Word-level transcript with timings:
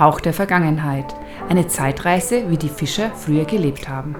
Hauch 0.00 0.20
der 0.20 0.32
Vergangenheit. 0.32 1.14
Eine 1.50 1.68
Zeitreise, 1.68 2.48
wie 2.48 2.56
die 2.56 2.70
Fischer 2.70 3.10
früher 3.10 3.44
gelebt 3.44 3.86
haben. 3.86 4.16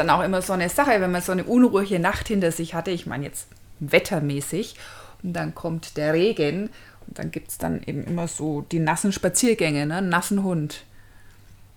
Dann 0.00 0.10
auch 0.10 0.22
immer 0.22 0.42
so 0.42 0.52
eine 0.52 0.68
Sache, 0.68 1.00
wenn 1.00 1.10
man 1.10 1.22
so 1.22 1.32
eine 1.32 1.44
unruhige 1.44 1.98
Nacht 1.98 2.28
hinter 2.28 2.52
sich 2.52 2.74
hatte, 2.74 2.90
ich 2.90 3.06
meine 3.06 3.24
jetzt 3.24 3.48
wettermäßig, 3.80 4.76
und 5.22 5.34
dann 5.34 5.54
kommt 5.54 5.96
der 5.96 6.14
Regen 6.14 6.70
und 7.06 7.18
dann 7.18 7.30
gibt 7.30 7.50
es 7.50 7.58
dann 7.58 7.82
eben 7.84 8.04
immer 8.04 8.26
so 8.26 8.62
die 8.62 8.78
nassen 8.78 9.12
Spaziergänge, 9.12 9.86
ne? 9.86 10.00
nassen 10.00 10.42
Hund. 10.42 10.84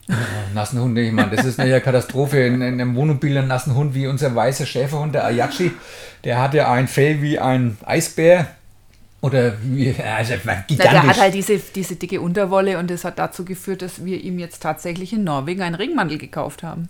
Ja, 0.08 0.16
nassen 0.54 0.82
Hunde, 0.82 1.02
ich 1.02 1.12
meine, 1.12 1.36
das 1.36 1.46
ist 1.46 1.60
eine 1.60 1.80
Katastrophe. 1.80 2.40
In, 2.40 2.56
in 2.56 2.82
einem 2.82 2.96
Wohnmobil 2.96 3.38
einen 3.38 3.48
nassen 3.48 3.76
Hund 3.76 3.94
wie 3.96 4.08
unser 4.08 4.36
weißer 4.36 4.66
Schäferhund, 4.66 5.16
der 5.16 5.26
Ayachi, 5.26 5.72
der 6.24 6.42
hatte 6.42 6.68
ein 6.68 6.88
Fell 6.88 7.22
wie 7.22 7.40
ein 7.40 7.78
Eisbär. 7.86 8.48
Oder 9.22 9.54
wie, 9.64 9.96
also 9.96 10.34
gigantisch. 10.34 10.78
Na, 10.80 10.92
der 10.92 11.04
hat 11.04 11.18
halt 11.18 11.34
diese, 11.34 11.58
diese 11.58 11.96
dicke 11.96 12.20
Unterwolle 12.20 12.78
und 12.78 12.92
das 12.92 13.06
hat 13.06 13.20
dazu 13.20 13.46
geführt, 13.46 13.82
dass 13.82 14.04
wir 14.04 14.22
ihm 14.22 14.38
jetzt 14.38 14.62
tatsächlich 14.62 15.14
in 15.14 15.24
Norwegen 15.24 15.62
einen 15.62 15.76
Ringmantel 15.76 16.18
gekauft 16.18 16.62
haben. 16.62 16.90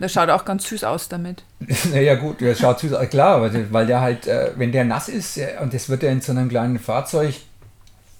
Der 0.00 0.08
schaut 0.08 0.28
auch 0.28 0.44
ganz 0.44 0.68
süß 0.68 0.84
aus 0.84 1.08
damit. 1.08 1.44
naja, 1.92 2.16
gut, 2.16 2.40
der 2.40 2.54
schaut 2.54 2.80
süß 2.80 2.92
aus, 2.94 3.08
klar, 3.08 3.50
weil 3.70 3.86
der 3.86 4.00
halt, 4.00 4.26
äh, 4.26 4.52
wenn 4.56 4.72
der 4.72 4.84
nass 4.84 5.08
ist 5.08 5.38
und 5.60 5.72
das 5.72 5.88
wird 5.88 6.02
ja 6.02 6.10
in 6.10 6.20
so 6.20 6.32
einem 6.32 6.48
kleinen 6.48 6.78
Fahrzeug 6.78 7.34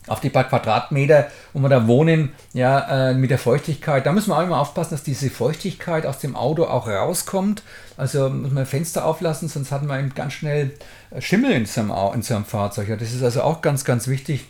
auf 0.06 0.20
die 0.20 0.30
paar 0.30 0.44
Quadratmeter, 0.44 1.28
wo 1.52 1.60
wir 1.60 1.68
da 1.68 1.86
wohnen, 1.86 2.32
ja, 2.52 3.10
äh, 3.10 3.14
mit 3.14 3.30
der 3.30 3.38
Feuchtigkeit, 3.38 4.04
da 4.04 4.12
müssen 4.12 4.30
wir 4.30 4.38
auch 4.38 4.42
immer 4.42 4.60
aufpassen, 4.60 4.90
dass 4.90 5.02
diese 5.02 5.30
Feuchtigkeit 5.30 6.04
aus 6.04 6.18
dem 6.18 6.36
Auto 6.36 6.64
auch 6.64 6.86
rauskommt. 6.86 7.62
Also 7.96 8.28
muss 8.28 8.52
man 8.52 8.66
Fenster 8.66 9.06
auflassen, 9.06 9.48
sonst 9.48 9.72
hat 9.72 9.82
man 9.82 10.00
eben 10.00 10.14
ganz 10.14 10.34
schnell 10.34 10.72
äh, 11.10 11.22
Schimmel 11.22 11.52
in 11.52 11.66
so 11.66 11.80
einem, 11.80 11.92
in 12.14 12.22
so 12.22 12.34
einem 12.34 12.44
Fahrzeug. 12.44 12.88
Das 12.98 13.12
ist 13.12 13.22
also 13.22 13.42
auch 13.42 13.62
ganz, 13.62 13.84
ganz 13.84 14.08
wichtig, 14.08 14.46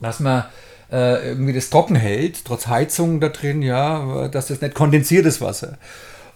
dass 0.00 0.20
man 0.20 0.44
irgendwie 0.94 1.54
das 1.54 1.70
trocken 1.70 1.96
hält, 1.96 2.44
trotz 2.44 2.66
Heizung 2.66 3.18
da 3.18 3.30
drin, 3.30 3.62
ja, 3.62 4.28
dass 4.28 4.48
das 4.48 4.60
nicht 4.60 4.74
kondensiert 4.74 5.24
ist 5.24 5.40
Wasser. 5.40 5.78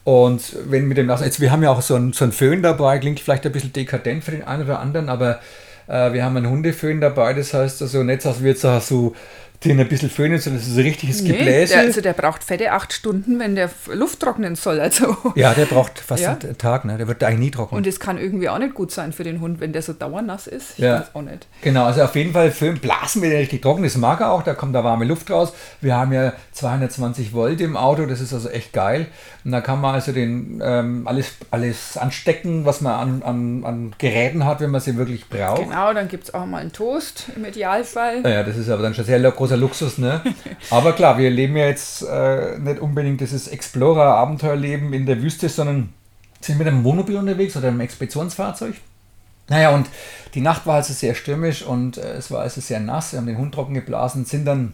Und 0.07 0.55
wenn 0.71 0.87
mit 0.87 0.99
dem 0.99 1.07
Nassen, 1.07 1.25
jetzt 1.25 1.41
wir 1.41 1.51
haben 1.51 1.65
ja 1.65 1.71
auch 1.71 1.83
so 1.83 1.97
einen, 1.97 2.13
so 2.13 2.25
einen 2.25 2.31
Föhn 2.31 2.63
dabei, 2.63 3.01
klingt 3.01 3.19
vielleicht 3.19 3.45
ein 3.45 3.51
bisschen 3.51 3.73
dekadent 3.73 4.23
für 4.23 4.31
den 4.31 4.45
einen 4.45 4.63
oder 4.63 4.79
anderen, 4.79 5.09
aber 5.09 5.41
äh, 5.89 6.13
wir 6.13 6.25
haben 6.25 6.37
einen 6.37 6.49
Hundeföhn 6.49 7.01
dabei, 7.01 7.33
das 7.35 7.53
heißt 7.53 7.83
also 7.83 8.05
nicht, 8.05 8.25
dass 8.25 8.41
wir 8.41 8.53
jetzt 8.53 8.63
so 8.63 9.17
den 9.65 9.81
ein 9.81 9.89
bisschen 9.89 10.11
föhnen, 10.11 10.39
sondern 10.39 10.61
das 10.61 10.69
ist 10.69 10.77
ein 10.77 10.83
richtiges 10.83 11.23
nee, 11.23 11.31
Gebläse. 11.31 11.75
Der, 11.75 11.83
also 11.83 12.01
der 12.01 12.13
braucht 12.13 12.45
fette 12.45 12.73
acht 12.73 12.93
Stunden, 12.93 13.39
wenn 13.39 13.55
der 13.55 13.71
Luft 13.93 14.21
trocknen 14.21 14.57
soll. 14.57 14.81
Also. 14.81 15.17
Ja, 15.35 15.53
der 15.55 15.67
braucht 15.67 15.99
fast 15.99 16.23
ja. 16.23 16.37
einen 16.41 16.59
Tag, 16.59 16.85
ne? 16.85 16.97
der 16.97 17.09
wird 17.09 17.23
eigentlich 17.25 17.39
nie 17.41 17.51
trocken. 17.51 17.75
Und 17.75 17.87
es 17.87 17.99
kann 17.99 18.19
irgendwie 18.19 18.49
auch 18.49 18.59
nicht 18.59 18.75
gut 18.75 18.93
sein 18.93 19.13
für 19.13 19.25
den 19.25 19.41
Hund, 19.41 19.61
wenn 19.61 19.73
der 19.73 19.83
so 19.83 19.93
dauernass 19.93 20.47
ist. 20.47 20.75
Ich 20.77 20.85
ja. 20.85 21.07
auch 21.13 21.23
nicht. 21.23 21.47
Genau, 21.63 21.85
also 21.87 22.03
auf 22.03 22.15
jeden 22.15 22.33
Fall 22.33 22.51
Föhn 22.53 22.79
blasen 22.79 23.23
wir 23.23 23.31
richtig 23.31 23.63
trocken, 23.63 23.83
das 23.83 23.97
mag 23.97 24.21
er 24.21 24.31
auch, 24.31 24.43
da 24.43 24.55
kommt 24.55 24.75
da 24.75 24.85
warme 24.85 25.05
Luft 25.05 25.31
raus. 25.31 25.53
Wir 25.81 25.97
haben 25.97 26.13
ja 26.13 26.35
220 26.53 27.33
Volt 27.33 27.61
im 27.61 27.77
Auto, 27.77 28.07
das 28.07 28.21
ist 28.21 28.33
also 28.33 28.49
echt 28.49 28.73
geil. 28.73 29.07
Und 29.45 29.53
da 29.53 29.61
kann 29.61 29.81
man 29.81 29.95
also 29.95 30.11
den, 30.13 30.61
ähm, 30.65 31.07
alles, 31.07 31.37
alles 31.53 31.97
anstecken, 31.97 32.65
was 32.65 32.81
man 32.81 32.95
an, 32.95 33.23
an, 33.23 33.65
an 33.65 33.95
Geräten 33.99 34.45
hat, 34.45 34.61
wenn 34.61 34.71
man 34.71 34.81
sie 34.81 34.97
wirklich 34.97 35.29
braucht. 35.29 35.63
Genau, 35.63 35.93
dann 35.95 36.09
gibt 36.09 36.25
es 36.25 36.35
auch 36.35 36.47
mal 36.47 36.59
einen 36.59 36.73
Toast 36.73 37.27
im 37.37 37.45
Idealfall. 37.45 38.23
Ja, 38.25 38.43
das 38.43 38.57
ist 38.57 38.69
aber 38.69 38.83
dann 38.83 38.95
schon 38.95 39.05
sehr 39.05 39.21
großer 39.47 39.57
Luxus, 39.57 39.99
ne? 39.99 40.23
aber 40.71 40.93
klar, 40.93 41.19
wir 41.19 41.31
leben 41.31 41.57
ja 41.57 41.67
jetzt 41.67 42.03
äh, 42.03 42.59
nicht 42.59 42.81
unbedingt 42.81 43.21
dieses 43.21 43.49
Explorer-Abenteuerleben 43.49 44.93
in 44.93 45.07
der 45.07 45.23
Wüste, 45.23 45.49
sondern 45.49 45.93
sind 46.41 46.59
mit 46.59 46.67
einem 46.67 46.85
Wohnmobil 46.85 47.17
unterwegs 47.17 47.57
oder 47.57 47.69
einem 47.69 47.81
Expeditionsfahrzeug. 47.81 48.75
Naja, 49.49 49.71
und 49.71 49.87
die 50.35 50.41
Nacht 50.41 50.67
war 50.67 50.77
also 50.77 50.93
sehr 50.93 51.15
stürmisch 51.15 51.63
und 51.63 51.99
äh, 51.99 52.15
es 52.15 52.31
war 52.31 52.41
also 52.41 52.61
sehr 52.61 52.81
nass. 52.81 53.13
Wir 53.13 53.21
haben 53.21 53.27
den 53.27 53.39
Hund 53.39 53.55
trocken 53.55 53.75
geblasen, 53.75 54.25
sind 54.25 54.45
dann 54.45 54.73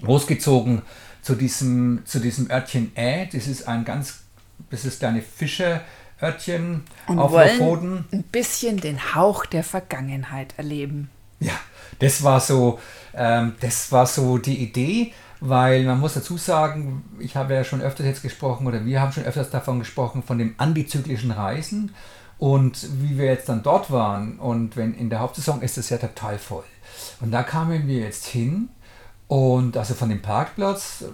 losgezogen 0.00 0.82
zu 1.20 1.34
diesem, 1.34 2.02
zu 2.04 2.18
diesem 2.20 2.50
Örtchen 2.50 2.92
Ä. 2.96 3.28
Das 3.30 3.46
ist 3.46 3.68
ein 3.68 3.84
ganz, 3.84 4.20
das 4.70 4.86
ist 4.86 5.00
kleine 5.00 5.20
Fischerörtchen 5.20 6.84
und 7.06 7.18
auf 7.18 7.32
wollen 7.32 7.58
Lofoten. 7.58 8.04
ein 8.12 8.22
bisschen 8.22 8.78
den 8.78 9.14
Hauch 9.14 9.44
der 9.44 9.64
Vergangenheit 9.64 10.54
erleben. 10.56 11.10
Ja, 11.40 11.54
das 11.98 12.22
war 12.22 12.40
so, 12.40 12.78
ähm, 13.14 13.54
das 13.60 13.90
war 13.92 14.06
so 14.06 14.38
die 14.38 14.58
Idee, 14.62 15.12
weil 15.40 15.84
man 15.84 16.00
muss 16.00 16.14
dazu 16.14 16.36
sagen, 16.36 17.04
ich 17.18 17.36
habe 17.36 17.54
ja 17.54 17.64
schon 17.64 17.80
öfters 17.80 18.06
jetzt 18.06 18.22
gesprochen 18.22 18.66
oder 18.66 18.84
wir 18.84 19.00
haben 19.00 19.12
schon 19.12 19.24
öfters 19.24 19.50
davon 19.50 19.78
gesprochen, 19.78 20.22
von 20.22 20.38
dem 20.38 20.54
antizyklischen 20.58 21.30
Reisen 21.30 21.94
und 22.38 22.88
wie 23.02 23.18
wir 23.18 23.26
jetzt 23.26 23.48
dann 23.48 23.62
dort 23.62 23.90
waren 23.90 24.38
und 24.38 24.76
wenn 24.76 24.94
in 24.94 25.10
der 25.10 25.20
Hauptsaison 25.20 25.62
ist 25.62 25.78
es 25.78 25.90
ja 25.90 25.98
total 25.98 26.38
voll. 26.38 26.64
Und 27.20 27.30
da 27.30 27.42
kamen 27.42 27.86
wir 27.86 27.98
jetzt 28.00 28.26
hin 28.26 28.68
und 29.28 29.76
also 29.76 29.94
von 29.94 30.08
dem 30.08 30.22
Parkplatz 30.22 31.04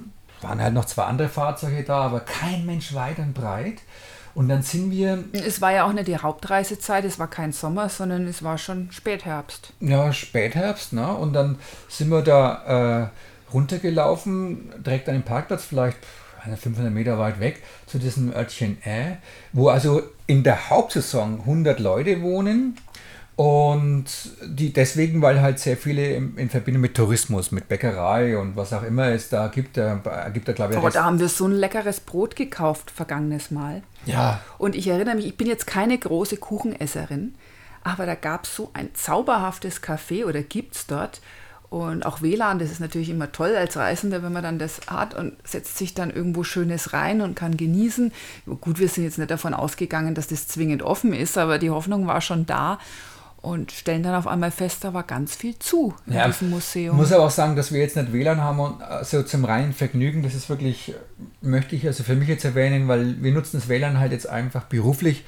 waren 0.41 0.61
halt 0.61 0.75
noch 0.75 0.85
zwei 0.85 1.05
andere 1.05 1.29
Fahrzeuge 1.29 1.83
da, 1.83 2.03
aber 2.03 2.21
kein 2.21 2.67
Mensch 2.67 2.95
weit 2.95 3.19
und 3.19 3.35
breit. 3.35 3.83
Und 4.35 4.49
dann 4.49 4.63
sind 4.63 4.91
wir. 4.91 5.25
Es 5.33 5.61
war 5.61 5.73
ja 5.73 5.85
auch 5.85 5.93
nicht 5.93 6.09
die 6.09 6.19
Hauptreisezeit, 6.19 7.05
es 7.05 7.19
war 7.19 7.29
kein 7.29 7.53
Sommer, 7.53 7.89
sondern 7.89 8.27
es 8.27 8.43
war 8.43 8.59
schon 8.59 8.91
Spätherbst. 8.91 9.73
Ja, 9.81 10.13
Spätherbst, 10.13 10.93
ne? 10.93 11.15
Und 11.15 11.33
dann 11.35 11.59
sind 11.89 12.11
wir 12.11 12.23
da 12.23 13.05
äh, 13.05 13.53
runtergelaufen, 13.53 14.73
direkt 14.85 15.09
an 15.09 15.15
den 15.15 15.23
Parkplatz, 15.23 15.65
vielleicht 15.65 15.99
500 16.45 16.93
Meter 16.93 17.19
weit 17.19 17.41
weg, 17.41 17.63
zu 17.87 17.99
diesem 17.99 18.33
Örtchen 18.33 18.77
Ä, 18.85 19.17
wo 19.53 19.69
also 19.69 20.03
in 20.27 20.43
der 20.43 20.69
Hauptsaison 20.69 21.41
100 21.41 21.81
Leute 21.81 22.21
wohnen 22.21 22.77
und 23.37 24.05
die 24.45 24.73
deswegen, 24.73 25.21
weil 25.21 25.41
halt 25.41 25.59
sehr 25.59 25.77
viele 25.77 26.15
in, 26.15 26.37
in, 26.37 26.51
Verbindung 26.51 26.83
mit 26.83 26.95
Tourismus, 26.95 27.51
mit 27.51 27.67
Bäckerei 27.67 28.39
und 28.39 28.55
was 28.55 28.73
auch 28.73 28.85
immer 28.85 29.09
es 29.09 29.29
da 29.29 29.49
gibt, 29.49 29.77
da 29.77 30.31
gibt 30.33 30.47
da 30.47 30.53
glaube 30.53 30.73
ich. 30.73 30.79
Aber 30.79 30.91
da 30.91 31.05
haben 31.05 31.19
wir 31.19 31.29
so 31.29 31.47
ein 31.47 31.53
leckeres 31.53 31.99
Brot 31.99 32.37
gekauft 32.37 32.93
vergangenes 32.93 33.51
Mal. 33.51 33.83
Ja. 34.07 34.41
Und 34.57 34.77
ich 34.77 34.87
erinnere 34.87 35.17
mich, 35.17 35.27
ich 35.27 35.37
bin 35.37 35.49
jetzt 35.49 35.67
keine 35.67 35.99
große 35.99 36.37
Kuchenesserin, 36.37 37.35
aber 37.83 38.07
da 38.07 38.15
gab 38.15 38.45
es 38.45 38.55
so 38.55 38.71
ein 38.73 38.91
zauberhaftes 38.95 39.83
Café 39.83 40.27
oder 40.27 40.43
gibt 40.43 40.77
es 40.77 40.87
dort. 40.87 41.21
Und 41.71 42.07
auch 42.07 42.23
WLAN, 42.23 42.61
das 42.61 42.71
ist 42.71 42.79
natürlich 42.79 43.11
immer 43.11 43.33
toll 43.33 43.57
als 43.57 43.77
Reisender, 43.77 44.23
wenn 44.23 44.33
man 44.33 44.45
dann 44.45 44.61
das 44.61 44.83
hat 44.87 45.13
und 45.13 45.33
setzt 45.43 45.77
sich 45.77 45.93
dann 45.93 46.13
irgendwo 46.13 46.45
Schönes 46.45 46.93
rein 46.93 47.21
und 47.21 47.35
kann 47.35 47.57
genießen. 47.57 48.13
Gut, 48.61 48.79
wir 48.79 48.89
sind 48.89 49.03
jetzt 49.03 49.19
nicht 49.19 49.33
davon 49.33 49.55
ausgegangen, 49.55 50.15
dass 50.15 50.29
das 50.29 50.47
zwingend 50.47 50.85
offen 50.85 51.13
ist, 51.13 51.37
aber 51.37 51.59
die 51.59 51.71
Hoffnung 51.71 52.07
war 52.07 52.21
schon 52.21 52.47
da 52.47 52.79
und 53.45 53.73
stellen 53.73 54.03
dann 54.03 54.15
auf 54.15 54.27
einmal 54.27 54.51
fest, 54.51 54.85
da 54.85 54.95
war 54.95 55.03
ganz 55.03 55.37
viel 55.37 55.59
zu 55.59 55.95
in 56.07 56.15
ja, 56.15 56.27
diesem 56.27 56.51
Museum. 56.51 56.95
Ich 56.95 57.01
muss 57.01 57.13
aber 57.13 57.25
auch 57.25 57.31
sagen, 57.31 57.57
dass 57.57 57.73
wir 57.73 57.81
jetzt 57.81 57.97
nicht 57.97 58.13
WLAN 58.13 58.41
haben 58.41 58.59
und 58.59 58.83
also 58.83 59.23
zum 59.23 59.45
reinen 59.45 59.73
Vergnügen, 59.73 60.23
das 60.23 60.35
ist 60.35 60.49
wirklich, 60.49 60.95
möchte 61.43 61.77
ich 61.77 61.87
also 61.87 62.03
für 62.05 62.15
mich 62.15 62.29
jetzt 62.29 62.45
erwähnen, 62.45 62.89
weil 62.89 63.23
wir 63.23 63.33
nutzen 63.33 63.59
das 63.59 63.69
WLAN 63.69 63.99
halt 63.99 64.13
jetzt 64.13 64.29
einfach 64.29 64.65
beruflich, 64.65 65.25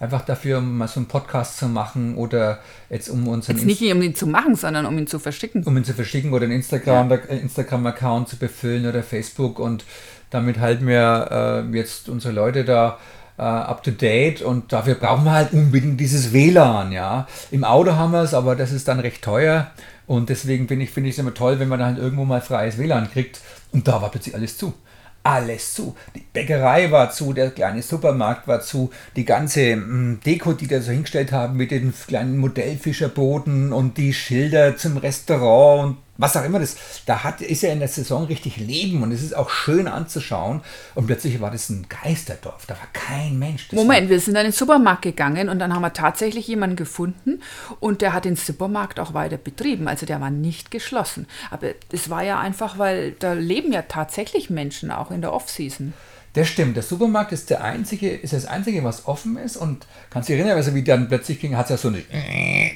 einfach 0.00 0.24
dafür, 0.24 0.58
um 0.58 0.78
mal 0.78 0.88
so 0.88 0.98
einen 0.98 1.06
Podcast 1.06 1.58
zu 1.58 1.68
machen 1.68 2.16
oder 2.16 2.58
jetzt 2.88 3.08
um 3.08 3.28
unseren... 3.28 3.56
Jetzt 3.56 3.66
nicht 3.66 3.82
um 3.92 4.02
ihn 4.02 4.14
zu 4.14 4.26
machen, 4.26 4.56
sondern 4.56 4.86
um 4.86 4.98
ihn 4.98 5.06
zu 5.06 5.18
verschicken. 5.18 5.62
Um 5.64 5.76
ihn 5.76 5.84
zu 5.84 5.94
verschicken 5.94 6.32
oder 6.32 6.44
einen 6.44 6.54
Instagram-Account 6.54 7.30
ja. 7.30 7.36
Instagram 7.36 8.26
zu 8.26 8.36
befüllen 8.36 8.86
oder 8.86 9.02
Facebook 9.02 9.58
und 9.58 9.84
damit 10.30 10.58
halten 10.58 10.86
wir 10.86 11.66
äh, 11.72 11.76
jetzt 11.76 12.08
unsere 12.08 12.32
Leute 12.32 12.64
da 12.64 12.98
äh, 13.40 13.42
up 13.42 13.82
to 13.82 13.90
date 13.90 14.42
und 14.42 14.70
dafür 14.70 14.96
brauchen 14.96 15.24
wir 15.24 15.32
halt 15.32 15.52
unbedingt 15.54 15.98
dieses 15.98 16.32
WLAN, 16.34 16.92
ja. 16.92 17.26
Im 17.50 17.64
Auto 17.64 17.94
haben 17.94 18.12
wir 18.12 18.22
es, 18.22 18.34
aber 18.34 18.54
das 18.54 18.70
ist 18.70 18.86
dann 18.86 19.00
recht 19.00 19.22
teuer 19.22 19.70
und 20.06 20.28
deswegen 20.28 20.68
finde 20.68 20.84
ich, 20.84 20.96
es 20.96 21.18
immer 21.18 21.32
toll, 21.32 21.58
wenn 21.58 21.68
man 21.68 21.78
dann 21.78 21.94
halt 21.94 21.98
irgendwo 21.98 22.26
mal 22.26 22.42
freies 22.42 22.76
WLAN 22.76 23.10
kriegt 23.10 23.40
und 23.72 23.88
da 23.88 24.02
war 24.02 24.10
plötzlich 24.10 24.34
alles 24.34 24.58
zu. 24.58 24.74
Alles 25.22 25.74
zu. 25.74 25.96
Die 26.14 26.24
Bäckerei 26.32 26.90
war 26.90 27.10
zu, 27.10 27.34
der 27.34 27.50
kleine 27.50 27.82
Supermarkt 27.82 28.48
war 28.48 28.62
zu, 28.62 28.90
die 29.16 29.26
ganze 29.26 29.76
mh, 29.76 29.86
mm, 29.86 30.20
Deko, 30.24 30.52
die 30.54 30.66
da 30.66 30.80
so 30.80 30.92
hingestellt 30.92 31.32
haben 31.32 31.56
mit 31.56 31.70
den 31.70 31.94
kleinen 32.06 32.38
Modellfischerbooten 32.38 33.72
und 33.72 33.96
die 33.98 34.14
Schilder 34.14 34.76
zum 34.76 34.96
Restaurant 34.96 35.90
und 35.90 35.98
was 36.20 36.36
auch 36.36 36.44
immer 36.44 36.58
das, 36.58 36.76
da 37.06 37.24
hat, 37.24 37.40
ist 37.40 37.62
ja 37.62 37.72
in 37.72 37.78
der 37.78 37.88
Saison 37.88 38.24
richtig 38.24 38.58
Leben 38.58 39.02
und 39.02 39.10
es 39.10 39.22
ist 39.22 39.34
auch 39.34 39.50
schön 39.50 39.88
anzuschauen. 39.88 40.60
Und 40.94 41.06
plötzlich 41.06 41.40
war 41.40 41.50
das 41.50 41.70
ein 41.70 41.86
Geisterdorf, 41.88 42.66
da 42.66 42.74
war 42.74 42.88
kein 42.92 43.38
Mensch. 43.38 43.68
Das 43.68 43.78
Moment, 43.78 44.10
wir 44.10 44.20
sind 44.20 44.34
dann 44.34 44.44
in 44.44 44.52
den 44.52 44.56
Supermarkt 44.56 45.02
gegangen 45.02 45.48
und 45.48 45.58
dann 45.58 45.74
haben 45.74 45.82
wir 45.82 45.92
tatsächlich 45.92 46.46
jemanden 46.46 46.76
gefunden 46.76 47.40
und 47.80 48.02
der 48.02 48.12
hat 48.12 48.26
den 48.26 48.36
Supermarkt 48.36 49.00
auch 49.00 49.14
weiter 49.14 49.38
betrieben. 49.38 49.88
Also 49.88 50.06
der 50.06 50.20
war 50.20 50.30
nicht 50.30 50.70
geschlossen. 50.70 51.26
Aber 51.50 51.68
das 51.90 52.10
war 52.10 52.22
ja 52.22 52.38
einfach, 52.38 52.78
weil 52.78 53.12
da 53.12 53.32
leben 53.32 53.72
ja 53.72 53.82
tatsächlich 53.82 54.50
Menschen 54.50 54.90
auch 54.90 55.10
in 55.10 55.22
der 55.22 55.32
Off-Season. 55.32 55.94
Das 56.34 56.48
stimmt. 56.48 56.76
Der 56.76 56.84
Supermarkt 56.84 57.32
ist 57.32 57.50
der 57.50 57.64
einzige, 57.64 58.10
ist 58.10 58.32
das 58.32 58.46
einzige, 58.46 58.84
was 58.84 59.06
offen 59.06 59.36
ist. 59.36 59.56
Und 59.56 59.86
kannst 60.10 60.28
du 60.28 60.32
dich 60.32 60.40
erinnern, 60.40 60.56
also 60.56 60.74
wie 60.74 60.84
dann 60.84 61.08
plötzlich 61.08 61.40
ging, 61.40 61.56
hat 61.56 61.66
es 61.66 61.70
ja 61.70 61.76
so 61.76 61.88
eine, 61.88 62.02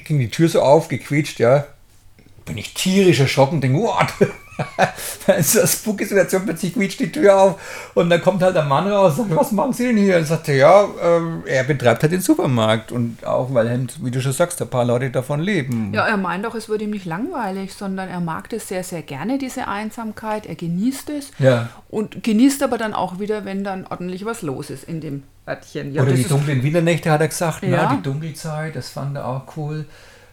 ging 0.03 0.19
die 0.19 0.29
Tür 0.29 0.49
so 0.49 0.61
auf, 0.61 0.89
gequietscht, 0.89 1.39
ja. 1.39 1.65
Bin 2.45 2.57
ich 2.57 2.73
tierisch 2.73 3.19
erschrocken, 3.19 3.59
denke, 3.61 3.79
what? 3.79 4.07
da 5.27 5.33
ist 5.33 5.57
eine 5.57 5.67
spooky 5.67 6.05
Situation, 6.05 6.45
plötzlich 6.45 6.73
quietscht 6.73 6.99
die 6.99 7.11
Tür 7.11 7.37
auf 7.41 7.89
und 7.93 8.09
dann 8.09 8.21
kommt 8.21 8.41
halt 8.41 8.55
der 8.55 8.63
Mann 8.63 8.87
raus 8.87 9.17
und 9.19 9.29
sagt, 9.29 9.39
was 9.39 9.51
machen 9.51 9.73
Sie 9.73 9.87
denn 9.87 9.97
hier? 9.97 10.17
Und 10.17 10.25
sagt, 10.25 10.47
ja, 10.47 10.83
äh, 10.83 11.49
er 11.49 11.63
betreibt 11.65 12.03
halt 12.03 12.13
den 12.13 12.21
Supermarkt 12.21 12.91
und 12.91 13.25
auch, 13.25 13.53
weil, 13.53 13.87
wie 14.01 14.11
du 14.11 14.21
schon 14.21 14.31
sagst, 14.31 14.61
ein 14.61 14.69
paar 14.69 14.85
Leute 14.85 15.09
davon 15.09 15.41
leben. 15.41 15.91
Ja, 15.93 16.07
er 16.07 16.17
meint 16.17 16.45
auch, 16.45 16.55
es 16.55 16.69
wird 16.69 16.81
ihm 16.81 16.91
nicht 16.91 17.05
langweilig, 17.05 17.73
sondern 17.73 18.07
er 18.07 18.21
mag 18.21 18.49
das 18.49 18.67
sehr, 18.69 18.83
sehr 18.83 19.01
gerne, 19.01 19.37
diese 19.37 19.67
Einsamkeit, 19.67 20.45
er 20.45 20.55
genießt 20.55 21.09
es 21.09 21.31
Ja. 21.39 21.69
und 21.89 22.23
genießt 22.23 22.63
aber 22.63 22.77
dann 22.77 22.93
auch 22.93 23.19
wieder, 23.19 23.43
wenn 23.43 23.63
dann 23.63 23.85
ordentlich 23.87 24.23
was 24.23 24.41
los 24.41 24.69
ist 24.69 24.85
in 24.85 25.01
dem 25.01 25.23
Örtchen. 25.47 25.93
Ja, 25.93 26.01
Oder 26.03 26.11
das 26.11 26.21
die 26.21 26.27
dunklen 26.29 26.63
Winternächte, 26.63 27.11
hat 27.11 27.19
er 27.21 27.27
gesagt, 27.27 27.63
Ja. 27.63 27.89
na, 27.89 27.95
die 27.97 28.03
Dunkelzeit, 28.03 28.75
das 28.75 28.89
fand 28.89 29.17
er 29.17 29.27
auch 29.27 29.41
cool. 29.57 29.85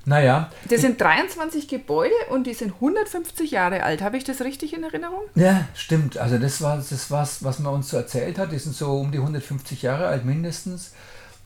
Naja, 0.04 0.50
Das 0.69 0.81
sind 0.81 1.00
23 1.00 1.69
Gebäude 1.69 2.14
und 2.31 2.46
die 2.46 2.54
sind 2.54 2.75
150 2.75 3.52
Jahre 3.52 3.84
alt. 3.84 4.02
Habe 4.02 4.16
ich 4.16 4.25
das 4.25 4.40
richtig 4.40 4.75
in 4.75 4.82
Erinnerung? 4.82 5.22
Ja, 5.34 5.69
stimmt. 5.75 6.19
Also 6.19 6.38
das 6.38 6.60
war 6.60 6.76
das 6.76 7.10
was, 7.10 7.44
was 7.44 7.60
man 7.60 7.75
uns 7.75 7.90
so 7.90 7.96
erzählt 7.96 8.38
hat. 8.38 8.50
Die 8.50 8.58
sind 8.58 8.75
so 8.75 8.99
um 8.99 9.12
die 9.12 9.19
150 9.19 9.82
Jahre 9.82 10.08
alt 10.08 10.25
mindestens. 10.25 10.93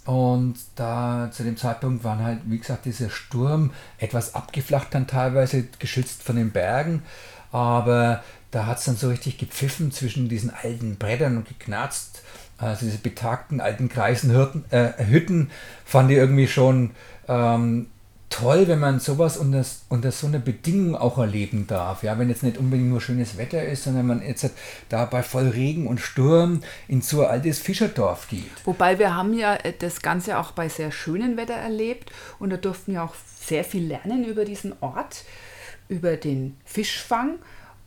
Und 0.06 0.54
da 0.76 1.30
zu 1.32 1.42
dem 1.42 1.56
Zeitpunkt 1.56 2.04
waren 2.04 2.22
halt, 2.22 2.38
wie 2.46 2.58
gesagt, 2.58 2.84
dieser 2.84 3.10
Sturm 3.10 3.72
etwas 3.98 4.34
abgeflacht 4.34 4.94
dann 4.94 5.06
teilweise, 5.06 5.64
geschützt 5.78 6.22
von 6.22 6.36
den 6.36 6.52
Bergen. 6.52 7.02
Aber 7.50 8.22
da 8.52 8.66
hat 8.66 8.78
es 8.78 8.84
dann 8.84 8.96
so 8.96 9.08
richtig 9.08 9.36
gepfiffen 9.36 9.92
zwischen 9.92 10.28
diesen 10.28 10.50
alten 10.50 10.96
Brettern 10.96 11.36
und 11.36 11.48
geknarzt. 11.48 12.22
Also 12.56 12.86
diese 12.86 12.98
betagten 12.98 13.60
alten 13.60 13.88
Kreisenhütten 13.88 14.64
äh, 14.70 15.04
Hütten 15.04 15.50
fand 15.84 16.10
ich 16.10 16.16
irgendwie 16.16 16.48
schon 16.48 16.92
ähm, 17.28 17.88
toll, 18.36 18.68
wenn 18.68 18.78
man 18.78 19.00
sowas 19.00 19.38
unter, 19.38 19.64
unter 19.88 20.12
so 20.12 20.26
einer 20.26 20.38
Bedingung 20.38 20.94
auch 20.94 21.16
erleben 21.16 21.66
darf. 21.66 22.02
Ja, 22.02 22.18
wenn 22.18 22.28
jetzt 22.28 22.42
nicht 22.42 22.58
unbedingt 22.58 22.90
nur 22.90 23.00
schönes 23.00 23.38
Wetter 23.38 23.64
ist, 23.64 23.84
sondern 23.84 24.06
man 24.06 24.22
jetzt 24.22 24.50
da 24.90 25.06
bei 25.06 25.22
voll 25.22 25.48
Regen 25.48 25.86
und 25.86 26.00
Sturm 26.00 26.62
in 26.86 27.00
so 27.00 27.22
ein 27.22 27.30
altes 27.30 27.58
Fischerdorf 27.58 28.28
geht. 28.28 28.50
Wobei 28.64 28.98
wir 28.98 29.14
haben 29.14 29.32
ja 29.32 29.54
äh, 29.54 29.72
das 29.78 30.02
Ganze 30.02 30.38
auch 30.38 30.52
bei 30.52 30.68
sehr 30.68 30.92
schönem 30.92 31.36
Wetter 31.36 31.54
erlebt 31.54 32.12
und 32.38 32.50
da 32.50 32.58
durften 32.58 32.92
wir 32.92 33.04
auch 33.04 33.14
sehr 33.40 33.64
viel 33.64 33.86
lernen 33.86 34.24
über 34.24 34.44
diesen 34.44 34.74
Ort, 34.80 35.24
über 35.88 36.16
den 36.16 36.58
Fischfang 36.64 37.38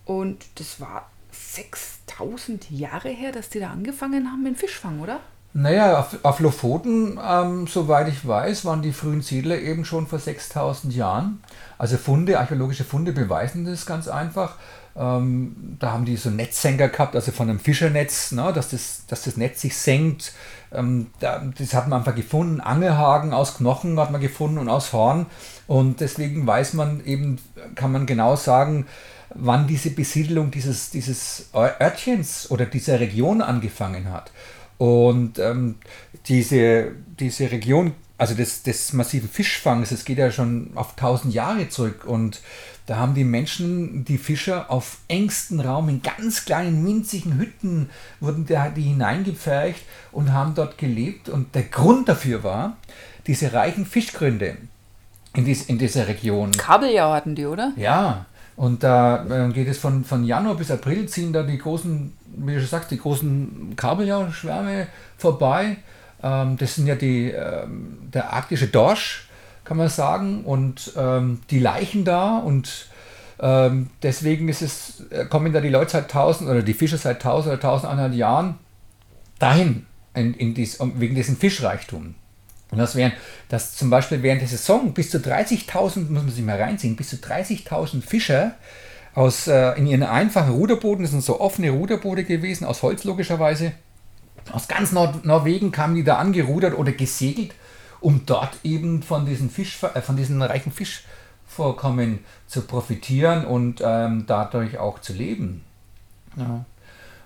und 0.06 0.46
das 0.56 0.80
war 0.80 1.12
6000 1.31 2.72
Jahre 2.72 3.10
her, 3.10 3.31
dass 3.31 3.50
die 3.50 3.60
da 3.60 3.69
angefangen 3.69 4.31
haben 4.31 4.42
mit 4.42 4.56
dem 4.56 4.57
Fischfang, 4.57 5.00
oder? 5.00 5.19
Naja, 5.54 6.00
auf, 6.00 6.18
auf 6.24 6.40
Lofoten, 6.40 7.19
ähm, 7.28 7.66
soweit 7.66 8.07
ich 8.07 8.28
weiß, 8.28 8.66
waren 8.66 8.84
die 8.84 8.94
frühen 8.94 9.22
Siedler 9.22 9.57
eben 9.57 9.84
schon 9.84 10.06
vor 10.06 10.19
6000 10.19 10.94
Jahren. 10.94 11.42
Also 11.80 11.98
Funde, 11.98 12.40
archäologische 12.40 12.84
Funde 12.84 13.13
beweisen 13.13 13.66
das 13.66 13.88
ganz 13.88 14.07
einfach. 14.07 14.57
Ähm, 14.96 15.78
da 15.80 15.92
haben 15.92 16.06
die 16.06 16.18
so 16.18 16.30
Netzsenker 16.30 16.90
gehabt, 16.90 17.16
also 17.16 17.31
von 17.31 17.50
einem 17.50 17.60
Fischernetz, 17.60 18.31
ne, 18.31 18.51
dass, 18.54 18.69
das, 18.69 19.06
dass 19.07 19.24
das 19.24 19.38
Netz 19.38 19.62
sich 19.62 19.75
senkt. 19.75 20.34
Ähm, 20.72 21.07
da, 21.19 21.42
das 21.57 21.74
hat 21.74 21.88
man 21.88 22.00
einfach 22.00 22.16
gefunden. 22.16 22.62
Angelhaken 22.62 23.34
aus 23.34 23.57
Knochen 23.57 24.00
hat 24.00 24.12
man 24.12 24.22
gefunden 24.22 24.60
und 24.60 24.69
aus 24.69 24.94
Horn. 24.94 25.25
Und 25.66 26.00
deswegen 26.00 26.46
weiß 26.46 26.74
man 26.74 27.04
eben, 27.06 27.40
kann 27.74 27.92
man 27.92 28.06
genau 28.06 28.36
sagen, 28.36 28.86
wann 29.34 29.68
diese 29.68 29.92
Besiedelung 29.92 30.51
dieses, 30.51 30.90
dieses 30.90 31.50
Örtchens 31.54 32.51
oder 32.51 32.66
dieser 32.66 33.00
Region 33.00 33.42
angefangen 33.42 34.12
hat. 34.12 34.31
Und 34.80 35.40
ähm, 35.40 35.76
diese, 36.28 36.94
diese 37.20 37.52
Region, 37.52 37.94
also 38.18 38.34
des, 38.34 38.64
des 38.64 38.94
massiven 38.94 39.30
Fischfangs, 39.30 39.90
das 39.90 40.06
geht 40.06 40.18
ja 40.18 40.31
schon 40.31 40.72
auf 40.76 40.92
1000 40.92 41.34
Jahre 41.34 41.68
zurück. 41.68 42.06
Und 42.06 42.40
da 42.86 42.96
haben 42.96 43.14
die 43.14 43.26
Menschen, 43.26 44.06
die 44.06 44.18
Fischer, 44.18 44.72
auf 44.72 45.00
engstem 45.10 45.60
Raum 45.60 45.90
in 45.90 46.02
ganz 46.02 46.46
kleinen, 46.46 46.84
winzigen 46.88 47.38
Hütten, 47.38 47.90
wurden 48.22 48.46
da, 48.46 48.70
die 48.70 48.84
hineingepfercht 48.84 49.84
und 50.14 50.31
haben 50.34 50.56
dort 50.56 50.78
gelebt. 50.78 51.28
Und 51.28 51.54
der 51.56 51.64
Grund 51.64 52.08
dafür 52.08 52.44
war, 52.44 52.78
diese 53.28 53.52
reichen 53.52 53.86
Fischgründe 53.86 54.58
in, 55.36 55.44
dies, 55.44 55.66
in 55.66 55.78
dieser 55.78 56.08
Region. 56.08 56.52
Kabeljau 56.54 57.12
hatten 57.12 57.36
die, 57.36 57.46
oder? 57.46 57.74
Ja, 57.75 58.28
und 58.60 58.84
da 58.84 59.26
äh, 59.30 59.54
geht 59.54 59.70
es 59.70 59.78
von, 59.78 60.04
von 60.04 60.26
Januar 60.26 60.56
bis 60.56 60.70
April, 60.70 61.08
ziehen 61.08 61.32
da 61.32 61.44
die 61.44 61.58
großen, 61.58 62.12
wie 62.36 62.56
du 62.56 62.60
schon 62.60 62.68
sagst, 62.68 62.92
die 62.92 63.00
großen 63.00 63.74
Kabeljauschwärme 63.78 64.88
vorbei. 65.18 65.78
Ähm, 66.22 66.58
das 66.58 66.76
sind 66.76 66.86
ja 66.86 66.96
die, 66.96 67.30
ähm, 67.30 68.00
der 68.14 68.34
arktische 68.34 68.68
Dorsch, 68.68 69.30
kann 69.64 69.78
man 69.78 69.88
sagen, 69.88 70.44
und 70.44 70.92
ähm, 70.98 71.40
die 71.50 71.60
Leichen 71.60 72.04
da 72.04 72.38
und 72.40 72.90
ähm, 73.40 73.92
deswegen 74.04 74.50
ist 74.50 74.62
es, 74.62 75.06
äh, 75.10 75.24
kommen 75.24 75.54
da 75.54 75.62
die 75.62 75.70
Leute 75.70 75.92
seit 75.92 76.14
1000 76.14 76.50
oder 76.50 76.62
die 76.62 76.74
Fischer 76.74 76.98
seit 76.98 77.24
1000 77.24 77.54
oder 77.54 77.64
1100 77.64 78.14
Jahren 78.14 78.56
dahin, 79.40 79.86
in, 80.14 80.34
in 80.34 80.54
dies, 80.54 80.80
wegen 80.96 81.16
diesem 81.16 81.38
Fischreichtum. 81.38 82.14
Und 82.71 82.77
das 82.77 82.95
wären, 82.95 83.13
dass 83.50 83.75
zum 83.75 83.89
Beispiel 83.89 84.21
während 84.21 84.42
der 84.42 84.48
Saison 84.48 84.94
bis 84.94 85.10
zu 85.10 85.18
30.000, 85.18 86.10
muss 86.10 86.24
man 86.24 86.30
sich 86.30 86.44
mal 86.44 86.62
reinziehen, 86.62 86.95
bis 86.95 87.10
zu 87.10 87.16
30.000 87.16 88.01
Fischer 88.01 88.56
aus, 89.16 89.48
äh, 89.48 89.71
in 89.71 89.88
ihren 89.88 90.04
einfachen 90.04 90.54
Ruderbooten, 90.54 91.04
das 91.04 91.12
sind 91.12 91.24
so 91.24 91.39
offene 91.39 91.71
Ruderboote 91.71 92.24
gewesen, 92.24 92.66
aus 92.66 92.83
Holz 92.83 93.04
logischerweise, 93.06 93.71
aus 94.51 94.68
ganz 94.68 94.92
Nord 94.92 95.25
Norwegen 95.25 95.71
kamen 95.71 95.95
die 95.95 96.04
da 96.04 96.18
angerudert 96.18 96.77
oder 96.77 96.92
gesegelt, 96.92 97.54
um 98.01 98.25
dort 98.25 98.57
eben 98.63 99.04
von 99.04 99.25
diesen, 99.25 99.50
Fisch, 99.50 99.81
äh, 99.83 100.01
von 100.01 100.15
diesen 100.15 100.42
reichen 100.42 100.72
Fischvorkommen 100.72 102.19
zu 102.48 102.62
profitieren 102.62 103.45
und 103.45 103.81
ähm, 103.83 104.25
dadurch 104.27 104.77
auch 104.77 105.00
zu 105.00 105.13
leben. 105.13 105.63
Ja. 106.36 106.65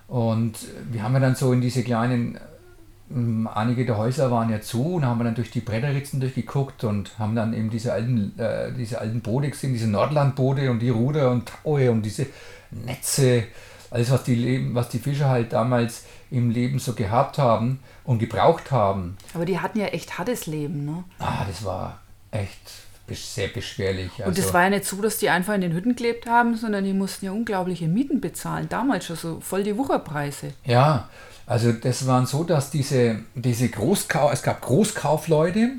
Und 0.08 0.58
wir 0.90 1.02
haben 1.02 1.14
ja 1.14 1.20
dann 1.20 1.34
so 1.34 1.52
in 1.52 1.60
diese 1.60 1.82
kleinen, 1.82 2.38
einige 3.54 3.84
der 3.86 3.96
Häuser 3.96 4.30
waren 4.30 4.50
ja 4.50 4.60
zu 4.60 4.94
und 4.96 5.04
haben 5.06 5.18
wir 5.20 5.24
dann 5.24 5.34
durch 5.36 5.50
die 5.50 5.60
Bretterritzen 5.60 6.18
durchgeguckt 6.20 6.82
und 6.84 7.16
haben 7.18 7.36
dann 7.36 7.54
eben 7.54 7.70
diese 7.70 7.92
alten, 7.92 8.36
äh, 8.38 8.72
diese 8.72 9.00
alten 9.00 9.20
Boote 9.20 9.50
gesehen, 9.50 9.72
diese 9.72 9.88
Nordlandboote 9.88 10.70
und 10.70 10.80
die 10.80 10.90
Ruder 10.90 11.30
und 11.30 11.48
Taue 11.62 11.90
und 11.92 12.02
diese 12.02 12.26
Netze, 12.72 13.44
alles 13.90 14.10
was 14.10 14.24
die, 14.24 14.34
Leben, 14.34 14.74
was 14.74 14.88
die 14.88 14.98
Fischer 14.98 15.28
halt 15.28 15.52
damals 15.52 16.04
im 16.30 16.50
Leben 16.50 16.80
so 16.80 16.94
gehabt 16.94 17.38
haben 17.38 17.78
und 18.02 18.18
gebraucht 18.18 18.72
haben. 18.72 19.16
Aber 19.34 19.44
die 19.44 19.60
hatten 19.60 19.78
ja 19.78 19.86
echt 19.86 20.18
hartes 20.18 20.46
Leben, 20.46 20.84
ne? 20.84 21.04
Ah, 21.20 21.44
das 21.46 21.64
war 21.64 22.00
echt 22.32 22.58
sehr 23.12 23.48
beschwerlich. 23.48 24.10
Und 24.18 24.24
Also- 24.24 24.42
es 24.42 24.52
war 24.54 24.62
ja 24.64 24.70
nicht 24.70 24.86
so, 24.86 25.00
dass 25.00 25.18
die 25.18 25.30
einfach 25.30 25.54
in 25.54 25.60
den 25.60 25.72
Hütten 25.72 25.94
gelebt 25.94 26.26
haben, 26.26 26.56
sondern 26.56 26.82
die 26.84 26.94
mussten 26.94 27.26
ja 27.26 27.32
unglaubliche 27.32 27.86
Mieten 27.86 28.20
bezahlen. 28.20 28.66
Damals 28.68 29.04
schon 29.06 29.16
so 29.16 29.40
voll 29.40 29.62
die 29.62 29.76
Wucherpreise. 29.76 30.54
Ja, 30.64 31.08
also 31.46 31.72
das 31.72 32.06
waren 32.06 32.26
so, 32.26 32.44
dass 32.44 32.70
diese, 32.70 33.20
diese 33.34 33.68
Großkau 33.68 34.30
es 34.30 34.42
gab 34.42 34.62
Großkaufleute, 34.62 35.72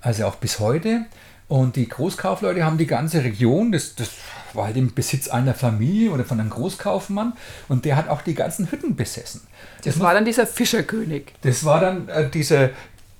also 0.00 0.26
auch 0.26 0.36
bis 0.36 0.58
heute. 0.58 1.06
Und 1.48 1.74
die 1.74 1.88
Großkaufleute 1.88 2.64
haben 2.64 2.78
die 2.78 2.86
ganze 2.86 3.24
Region, 3.24 3.72
das, 3.72 3.96
das 3.96 4.10
war 4.54 4.66
halt 4.66 4.76
im 4.76 4.94
Besitz 4.94 5.28
einer 5.28 5.52
Familie 5.52 6.12
oder 6.12 6.24
von 6.24 6.38
einem 6.38 6.50
Großkaufmann. 6.50 7.32
Und 7.68 7.84
der 7.84 7.96
hat 7.96 8.08
auch 8.08 8.22
die 8.22 8.34
ganzen 8.34 8.70
Hütten 8.70 8.94
besessen. 8.94 9.42
Das 9.84 9.98
war 9.98 10.14
dann 10.14 10.24
dieser 10.24 10.46
Fischerkönig. 10.46 11.32
Das 11.42 11.64
war 11.64 11.80
dann 11.80 12.08
äh, 12.08 12.30
dieser, 12.30 12.70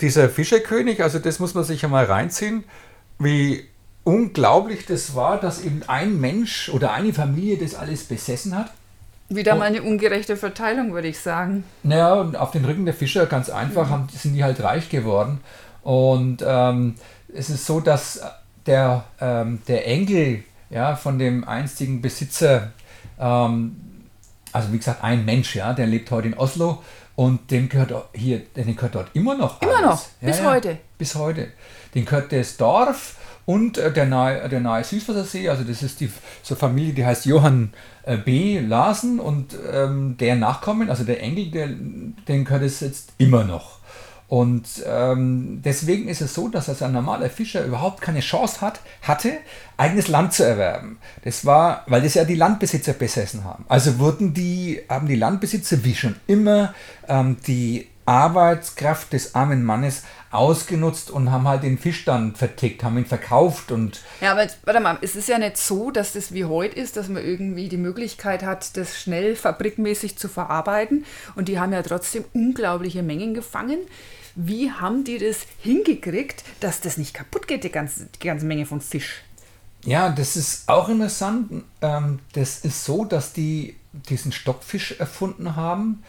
dieser 0.01 0.29
Fischerkönig, 0.29 1.03
also 1.03 1.19
das 1.19 1.39
muss 1.39 1.55
man 1.55 1.65
sich 1.65 1.83
ja 1.83 1.89
mal 1.89 2.05
reinziehen, 2.05 2.65
wie 3.19 3.65
unglaublich 4.05 4.87
das 4.87 5.15
war, 5.15 5.41
dass 5.41 5.63
eben 5.63 5.83
ein 5.89 6.21
Mensch 6.21 6.69
oder 6.71 6.93
eine 6.93 7.13
Familie 7.13 7.59
das 7.59 7.75
alles 7.75 8.05
besessen 8.05 8.57
hat. 8.57 8.73
Wieder 9.31 9.55
Oh. 9.55 9.59
mal 9.59 9.67
eine 9.67 9.83
ungerechte 9.83 10.37
Verteilung, 10.37 10.93
würde 10.93 11.09
ich 11.09 11.19
sagen. 11.21 11.65
Naja, 11.85 12.15
und 12.15 12.37
auf 12.37 12.51
den 12.51 12.65
Rücken 12.65 12.85
der 12.85 12.95
Fischer 12.95 13.27
ganz 13.27 13.49
einfach 13.49 13.89
haben, 13.89 14.09
sind 14.13 14.35
die 14.35 14.43
halt 14.45 14.61
reich 14.63 14.89
geworden. 14.91 15.41
Und 15.83 16.45
ähm, 16.47 16.97
es 17.33 17.49
ist 17.49 17.65
so, 17.65 17.81
dass 17.81 18.21
der, 18.67 19.05
ähm, 19.21 19.63
der 19.69 19.87
Enkel 19.87 20.45
ja, 20.69 20.97
von 20.97 21.19
dem 21.19 21.47
einstigen 21.49 22.03
Besitzer, 22.03 22.73
ähm, 23.19 23.77
also 24.53 24.73
wie 24.73 24.79
gesagt, 24.79 25.03
ein 25.05 25.25
Mensch, 25.25 25.55
ja, 25.55 25.73
der 25.73 25.87
lebt 25.87 26.11
heute 26.11 26.29
in 26.29 26.35
Oslo 26.35 26.83
und 27.21 27.51
dem 27.51 27.69
gehört 27.69 27.93
hier, 28.15 28.39
dem 28.57 28.75
gehört 28.75 28.95
dort 28.95 29.11
immer 29.13 29.35
noch. 29.35 29.61
Immer 29.61 29.77
alles. 29.77 29.91
noch, 30.23 30.27
bis 30.27 30.43
heute. 30.43 30.79
Bis 30.97 31.15
heute. 31.17 31.49
Den 31.95 32.07
gehört 32.07 32.33
das 32.33 32.57
Dorf 32.57 33.17
und 33.45 33.77
äh, 33.77 33.93
der 33.93 34.07
nahe, 34.07 34.49
der 34.49 34.61
nahe 34.61 34.83
Süßwassersee, 34.83 35.51
also 35.51 35.63
das 35.63 35.83
ist 35.83 36.01
die 36.01 36.11
so 36.43 36.55
Familie, 36.55 36.95
die 36.95 37.05
heißt 37.05 37.27
Johann 37.27 37.75
äh, 38.05 38.17
B. 38.17 38.61
Larsen 38.61 39.21
und 39.21 39.55
ähm, 39.71 40.17
der 40.17 40.35
Nachkommen, 40.37 40.89
also 40.89 41.05
der 41.05 41.23
Enkel, 41.23 41.51
der, 41.51 41.69
den 42.27 42.47
gehört 42.47 42.63
es 42.63 42.81
jetzt 42.81 43.13
immer 43.19 43.45
noch. 43.45 43.80
Und 44.31 44.85
ähm, 44.87 45.61
deswegen 45.65 46.09
ist 46.09 46.21
es 46.21 46.35
so, 46.35 46.47
dass 46.47 46.69
also 46.69 46.85
ein 46.85 46.93
normaler 46.93 47.29
Fischer 47.29 47.65
überhaupt 47.65 48.01
keine 48.01 48.21
Chance 48.21 48.61
hat, 48.61 48.79
hatte, 49.03 49.33
eigenes 49.77 50.07
Land 50.07 50.35
zu 50.35 50.45
erwerben. 50.45 51.01
Das 51.25 51.45
war, 51.45 51.83
weil 51.89 52.03
das 52.03 52.15
ja 52.15 52.23
die 52.23 52.37
Landbesitzer 52.37 52.93
besessen 52.93 53.43
haben. 53.43 53.65
Also 53.69 53.99
wurden 53.99 54.33
die, 54.33 54.83
haben 54.89 55.09
die 55.09 55.17
Landbesitzer 55.17 55.83
wie 55.83 55.97
schon 55.97 56.15
immer 56.29 56.75
ähm, 57.09 57.39
die 57.49 57.89
Arbeitskraft 58.07 59.13
des 59.15 59.35
armen 59.35 59.65
Mannes 59.65 60.05
ausgenutzt 60.31 61.11
und 61.11 61.33
haben 61.33 61.49
halt 61.49 61.65
den 61.65 61.77
Fisch 61.77 62.05
dann 62.05 62.37
vertickt, 62.37 62.85
haben 62.85 62.99
ihn 62.99 63.07
verkauft 63.07 63.73
und. 63.73 64.01
Ja, 64.21 64.31
aber 64.31 64.43
jetzt, 64.43 64.59
warte 64.63 64.79
mal, 64.79 64.99
es 65.01 65.17
ist 65.17 65.29
ja 65.29 65.39
nicht 65.39 65.57
so, 65.57 65.91
dass 65.91 66.13
das 66.13 66.33
wie 66.33 66.45
heute 66.45 66.79
ist, 66.79 66.97
dass 66.97 67.09
man 67.09 67.25
irgendwie 67.25 67.69
die 67.69 67.77
Möglichkeit 67.77 68.45
hat, 68.45 68.77
das 68.77 68.97
schnell 68.97 69.35
fabrikmäßig 69.35 70.19
zu 70.19 70.29
verarbeiten. 70.29 71.05
Und 71.35 71.49
die 71.49 71.59
haben 71.59 71.73
ja 71.73 71.83
trotzdem 71.83 72.25
unglaubliche 72.33 73.03
Mengen 73.03 73.35
gefangen. 73.35 73.79
Wie 74.35 74.71
haben 74.71 75.05
die 75.05 75.19
das 75.19 75.47
hingekriegt, 75.59 76.45
dass 76.61 76.81
das 76.81 76.97
nicht 76.97 77.15
kaputt 77.15 77.49
geht, 77.49 77.65
die 77.65 77.71
ganze, 77.71 78.07
die 78.07 78.27
ganze 78.27 78.47
Menge 78.47 78.67
von 78.67 78.81
Fisch? 78.81 79.23
Ja, 79.85 80.11
das 80.11 80.37
ist 80.37 80.69
auch 80.69 80.89
interessant. 80.89 81.65
Ähm, 81.81 82.19
das 82.33 82.59
ist 82.59 82.85
so, 82.85 83.05
dass 83.05 83.33
die 83.33 83.77
diesen 83.93 84.33
Stockfisch 84.33 84.99
erfunden 84.99 85.57
haben. 85.57 86.03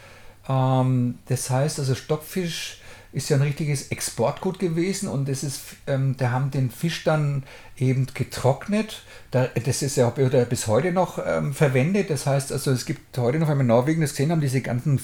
Ähm, 0.48 1.18
das 1.26 1.50
heißt 1.50 1.78
also, 1.78 1.94
Stockfisch 1.94 2.78
ist 3.12 3.28
ja 3.28 3.36
ein 3.36 3.42
richtiges 3.42 3.88
Exportgut 3.88 4.58
gewesen 4.58 5.06
und 5.06 5.28
das 5.28 5.44
ist, 5.44 5.60
ähm, 5.86 6.16
da 6.16 6.30
haben 6.30 6.50
den 6.50 6.70
Fisch 6.70 7.04
dann 7.04 7.42
eben 7.76 8.06
getrocknet. 8.14 9.02
Da, 9.30 9.48
das 9.48 9.82
ist 9.82 9.96
ja 9.96 10.08
bis 10.10 10.66
heute 10.66 10.92
noch 10.92 11.18
ähm, 11.24 11.52
verwendet. 11.52 12.08
Das 12.08 12.26
heißt, 12.26 12.52
also 12.52 12.70
es 12.70 12.86
gibt 12.86 13.18
heute 13.18 13.38
noch, 13.38 13.48
wenn 13.48 13.58
wir 13.58 13.62
in 13.62 13.66
Norwegen 13.66 14.00
das 14.00 14.10
gesehen 14.10 14.30
haben, 14.30 14.40
diese 14.40 14.62
ganzen 14.62 14.98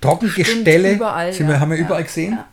Trockengestelle, 0.00 0.94
überall, 0.94 1.32
sind 1.32 1.48
wir, 1.48 1.58
haben 1.58 1.70
wir 1.70 1.78
überall 1.78 2.04
gesehen. 2.04 2.34
Ja. 2.34 2.46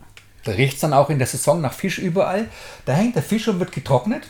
Da 0.46 0.54
riecht 0.54 0.76
es 0.76 0.80
dann 0.80 0.94
auch 0.94 1.10
in 1.10 1.18
der 1.18 1.28
Saison 1.28 1.60
nach 1.60 1.74
Fisch 1.74 2.00
überall. 2.00 2.48
Da 2.86 2.94
hängt 2.94 3.16
der 3.16 3.24
Fisch 3.24 3.48
und 3.48 3.60
wird 3.60 3.74
getrocknet 3.74 4.28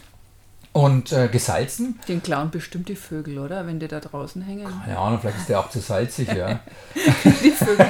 und 0.75 1.13
äh, 1.13 1.29
gesalzen. 1.29 1.97
Den 2.09 2.21
klauen 2.21 2.51
bestimmt 2.51 2.89
die 2.89 2.97
Vögel, 2.97 3.39
oder? 3.39 3.65
Wenn 3.65 3.79
die 3.79 3.87
da 3.87 4.01
draußen 4.01 4.41
hängen. 4.41 4.67
Keine 4.83 4.97
Ahnung, 4.97 5.19
vielleicht 5.21 5.37
ist 5.37 5.47
der 5.47 5.61
auch 5.61 5.69
zu 5.69 5.79
salzig, 5.79 6.27
ja. 6.27 6.59
die 7.23 7.51
Vögel 7.51 7.89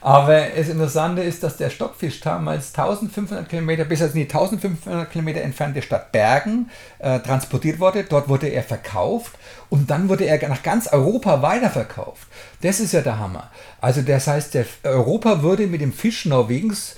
Aber 0.00 0.40
das 0.56 0.70
Interessante 0.70 1.20
ist, 1.20 1.42
dass 1.42 1.58
der 1.58 1.68
Stockfisch 1.68 2.20
damals 2.20 2.74
1500 2.74 3.46
Kilometer 3.46 3.84
bis 3.84 4.00
in 4.00 4.12
die 4.14 4.22
1500 4.22 5.10
Kilometer 5.10 5.42
entfernte 5.42 5.82
Stadt 5.82 6.12
Bergen 6.12 6.70
äh, 6.98 7.20
transportiert 7.20 7.78
wurde. 7.78 8.04
Dort 8.04 8.30
wurde 8.30 8.48
er 8.48 8.62
verkauft 8.62 9.34
und 9.68 9.90
dann 9.90 10.08
wurde 10.08 10.24
er 10.24 10.48
nach 10.48 10.62
ganz 10.62 10.86
Europa 10.86 11.42
weiterverkauft. 11.42 12.26
Das 12.62 12.80
ist 12.80 12.92
ja 12.92 13.02
der 13.02 13.18
Hammer. 13.18 13.50
Also 13.82 14.00
das 14.00 14.28
heißt, 14.28 14.54
der 14.54 14.64
Europa 14.84 15.42
wurde 15.42 15.66
mit 15.66 15.82
dem 15.82 15.92
Fisch 15.92 16.24
Norwegens 16.24 16.96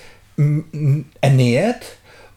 ernährt 1.20 1.82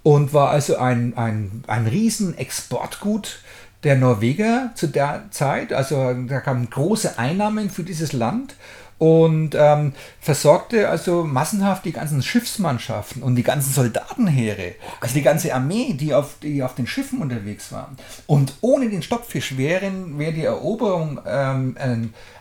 und 0.06 0.34
war 0.34 0.52
also 0.52 0.78
ein, 0.78 1.18
ein, 1.18 1.64
ein 1.66 1.88
riesen 1.88 2.38
Exportgut 2.38 3.40
der 3.84 3.96
Norweger 3.96 4.70
zu 4.76 4.86
der 4.86 5.24
Zeit. 5.32 5.74
Also 5.74 6.14
da 6.28 6.42
kamen 6.42 6.70
große 6.70 7.18
Einnahmen 7.18 7.72
für 7.72 7.82
dieses 7.82 8.14
Land 8.14 8.56
und 9.00 9.56
ähm, 9.56 9.94
versorgte 10.20 10.90
also 10.90 11.24
massenhaft 11.24 11.86
die 11.86 11.92
ganzen 11.92 12.22
Schiffsmannschaften 12.22 13.24
und 13.24 13.34
die 13.36 13.42
ganzen 13.42 13.74
Soldatenheere, 13.74 14.76
also 15.02 15.16
die 15.16 15.24
ganze 15.24 15.56
Armee, 15.56 15.94
die 15.94 16.14
auf, 16.14 16.36
die 16.40 16.62
auf 16.62 16.76
den 16.76 16.86
Schiffen 16.86 17.20
unterwegs 17.20 17.72
waren. 17.72 17.98
Und 18.28 18.54
ohne 18.62 18.92
den 18.92 19.02
Stockfisch 19.02 19.58
wären, 19.58 20.20
wäre 20.20 20.34
die 20.34 20.46
Eroberung 20.46 21.20
ähm, 21.26 21.76
äh, 21.80 21.98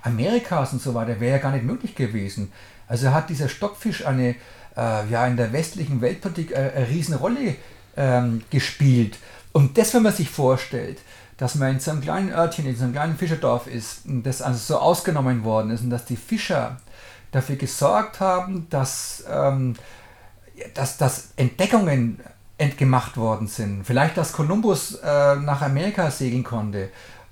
Amerikas 0.06 0.74
und 0.74 0.82
so 0.82 0.92
weiter 0.92 1.18
wäre 1.18 1.36
ja 1.36 1.42
gar 1.42 1.52
nicht 1.52 1.64
möglich 1.64 1.94
gewesen. 1.94 2.52
Also 2.88 3.14
hat 3.14 3.30
dieser 3.30 3.48
Stockfisch 3.48 4.04
eine 4.04 4.34
äh, 4.76 5.08
ja 5.08 5.26
in 5.26 5.36
der 5.36 5.52
westlichen 5.52 6.00
Weltpolitik 6.00 6.52
äh, 6.52 6.72
eine 6.76 6.88
Riesenrolle 6.88 7.56
ähm, 7.96 8.42
gespielt. 8.50 9.18
Und 9.52 9.78
das, 9.78 9.94
wenn 9.94 10.02
man 10.02 10.12
sich 10.12 10.30
vorstellt, 10.30 10.98
dass 11.36 11.54
man 11.56 11.72
in 11.72 11.80
so 11.80 11.90
einem 11.90 12.00
kleinen 12.00 12.32
Örtchen, 12.32 12.66
in 12.66 12.76
so 12.76 12.84
einem 12.84 12.92
kleinen 12.92 13.16
Fischerdorf 13.16 13.66
ist 13.66 14.02
das 14.04 14.42
also 14.42 14.58
so 14.58 14.78
ausgenommen 14.78 15.44
worden 15.44 15.70
ist 15.70 15.82
und 15.82 15.90
dass 15.90 16.04
die 16.04 16.16
Fischer 16.16 16.76
dafür 17.32 17.56
gesorgt 17.56 18.20
haben, 18.20 18.68
dass, 18.70 19.24
ähm, 19.28 19.74
dass, 20.74 20.96
dass 20.96 21.30
Entdeckungen 21.36 22.20
entgemacht 22.56 23.16
worden 23.16 23.48
sind. 23.48 23.84
Vielleicht, 23.84 24.16
dass 24.16 24.32
Kolumbus 24.32 24.94
äh, 24.96 25.36
nach 25.36 25.62
Amerika 25.62 26.10
segeln 26.10 26.44
konnte 26.44 26.90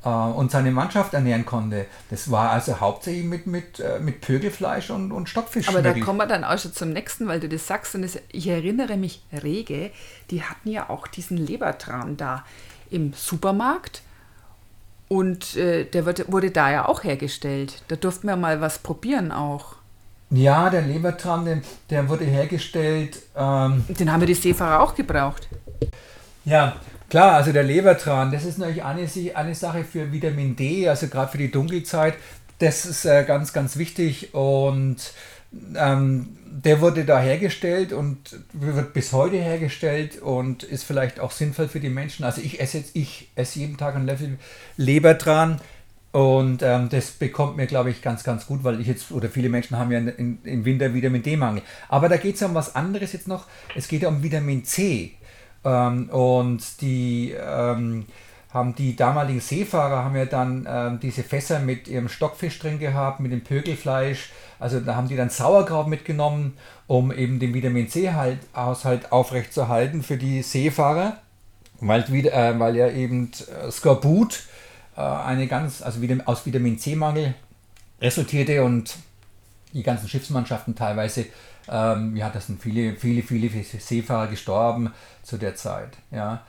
und 0.09 0.51
seine 0.51 0.73
Mannschaft 0.73 1.15
ernähren 1.15 1.47
konnte. 1.47 1.87
Das 2.11 2.31
war 2.31 2.51
also 2.51 2.81
hauptsächlich 2.81 3.25
mit, 3.25 3.47
mit, 3.47 3.81
äh, 3.81 4.01
mit 4.01 4.21
Pögelfleisch 4.21 4.91
und, 4.91 5.13
und 5.13 5.29
Stockfisch. 5.29 5.69
Aber 5.69 5.83
da 5.83 5.93
kommen 5.95 6.19
wir 6.19 6.27
dann 6.27 6.45
auch 6.45 6.59
schon 6.59 6.73
zum 6.73 6.91
nächsten, 6.91 7.29
weil 7.29 7.41
du 7.41 7.49
das 7.49 7.67
sagst. 7.67 7.95
Und 7.95 8.03
das, 8.03 8.19
ich 8.31 8.49
erinnere 8.49 8.97
mich 8.97 9.23
rege, 9.33 9.91
die 10.31 10.43
hatten 10.43 10.71
ja 10.71 10.91
auch 10.91 11.07
diesen 11.07 11.37
Lebertran 11.37 12.17
da 12.17 12.45
im 12.91 13.13
Supermarkt. 13.13 14.03
Und 15.09 15.57
äh, 15.57 15.85
der 15.85 16.07
wird, 16.07 16.33
wurde 16.33 16.51
da 16.51 16.71
ja 16.71 16.89
auch 16.89 17.05
hergestellt. 17.05 17.83
Da 17.89 17.97
durften 17.97 18.27
wir 18.27 18.37
mal 18.37 18.61
was 18.61 18.79
probieren 18.79 19.31
auch. 19.31 19.77
Ja, 20.31 20.71
der 20.71 20.83
Lebertran, 20.83 21.45
der, 21.45 21.61
der 21.91 22.09
wurde 22.09 22.25
hergestellt. 22.25 23.19
Ähm, 23.37 23.85
Den 23.89 24.11
haben 24.11 24.21
wir 24.21 24.27
die 24.27 24.35
Seefahrer 24.35 24.81
auch 24.81 24.95
gebraucht. 24.95 25.49
Ja, 26.47 26.77
Klar, 27.13 27.35
also 27.35 27.53
der 27.53 27.63
Lebertran, 27.63 28.33
das 28.33 28.47
ist 28.47 28.57
natürlich 28.57 28.85
eine, 28.85 29.07
eine 29.35 29.55
Sache 29.55 29.85
für 29.85 30.13
Vitamin 30.13 30.57
D, 30.57 30.89
also 30.89 31.09
gerade 31.09 31.31
für 31.31 31.37
die 31.37 31.51
Dunkelzeit. 31.51 32.15
Das 32.59 32.87
ist 32.87 33.05
äh, 33.05 33.25
ganz, 33.25 33.53
ganz 33.53 33.77
wichtig 33.77 34.33
und 34.33 34.97
ähm, 35.77 36.39
der 36.47 36.81
wurde 36.81 37.05
da 37.05 37.21
hergestellt 37.21 37.93
und 37.93 38.39
wird 38.55 38.95
bis 38.95 39.13
heute 39.13 39.37
hergestellt 39.37 40.23
und 40.23 40.63
ist 40.63 40.85
vielleicht 40.85 41.21
auch 41.21 41.33
sinnvoll 41.33 41.69
für 41.69 41.81
die 41.81 41.91
Menschen. 41.91 42.25
Also 42.25 42.41
ich 42.41 42.61
esse 42.61 42.79
jetzt, 42.79 42.97
ich 42.97 43.29
esse 43.35 43.59
jeden 43.59 43.77
Tag 43.77 43.95
einen 43.95 44.07
Löffel 44.07 44.39
Lebertran 44.79 45.61
und 46.13 46.63
ähm, 46.63 46.89
das 46.89 47.11
bekommt 47.11 47.59
mir, 47.59 47.67
glaube 47.67 47.91
ich, 47.91 48.01
ganz, 48.01 48.25
ganz 48.25 48.47
gut, 48.47 48.65
weil 48.65 48.81
ich 48.81 48.87
jetzt, 48.87 49.13
oder 49.13 49.29
viele 49.29 49.51
Menschen 49.51 49.77
haben 49.77 49.93
ja 49.93 49.99
im 49.99 50.65
Winter 50.65 50.95
Vitamin 50.95 51.23
D-Mangel. 51.23 51.63
Aber 51.91 52.09
da 52.09 52.17
geht 52.17 52.37
es 52.37 52.43
um 52.43 52.55
was 52.55 52.75
anderes 52.75 53.13
jetzt 53.13 53.29
noch. 53.29 53.49
Es 53.75 53.87
geht 53.87 54.01
ja 54.01 54.09
um 54.09 54.23
Vitamin 54.23 54.65
C. 54.65 55.13
Ähm, 55.65 56.09
und 56.11 56.81
die 56.81 57.33
ähm, 57.33 58.07
haben 58.53 58.75
die 58.75 58.97
damaligen 58.97 59.41
Seefahrer 59.41 60.05
haben 60.05 60.17
ja 60.17 60.27
dann 60.27 60.67
ähm, 60.69 61.01
diese 61.01 61.23
Fässer 61.23 61.61
mit 61.61 61.89
ihrem 61.89 62.09
Stockfisch 62.09 62.59
drin 62.59 62.79
gehabt, 62.79 63.21
mit 63.21 63.33
dem 63.33 63.43
Pögelfleisch. 63.43 64.31
Also 64.59 64.81
da 64.81 64.95
haben 64.95 65.09
die 65.09 65.17
dann 65.17 65.31
Sauerkraut 65.31 65.89
mitgenommen, 65.89 66.57
um 66.87 67.11
eben 67.13 67.41
den 67.41 67.55
Vitamin 67.55 67.89
C-Haushalt 67.89 69.11
aufrechtzuerhalten 69.11 70.03
für 70.03 70.19
die 70.19 70.43
Seefahrer, 70.43 71.17
weil, 71.81 72.03
äh, 72.27 72.59
weil 72.59 72.77
ja 72.77 72.89
eben 72.89 73.31
äh, 73.65 73.71
Skorbut 73.71 74.45
äh, 74.97 75.01
eine 75.01 75.47
ganz, 75.47 75.81
also 75.81 76.01
aus 76.27 76.45
Vitamin 76.45 76.79
C-Mangel 76.79 77.35
resultierte 78.01 78.63
und 78.63 78.97
die 79.73 79.83
ganzen 79.83 80.09
Schiffsmannschaften 80.09 80.75
teilweise 80.75 81.27
ähm, 81.69 82.17
ja, 82.17 82.31
das 82.31 82.47
sind 82.47 82.61
viele, 82.61 82.97
viele, 82.97 83.23
viele 83.23 83.49
Seefahrer 83.63 84.29
gestorben 84.29 84.93
zu 85.23 85.39
der 85.39 85.55
Zeit. 85.55 85.97
Ja. 86.11 86.43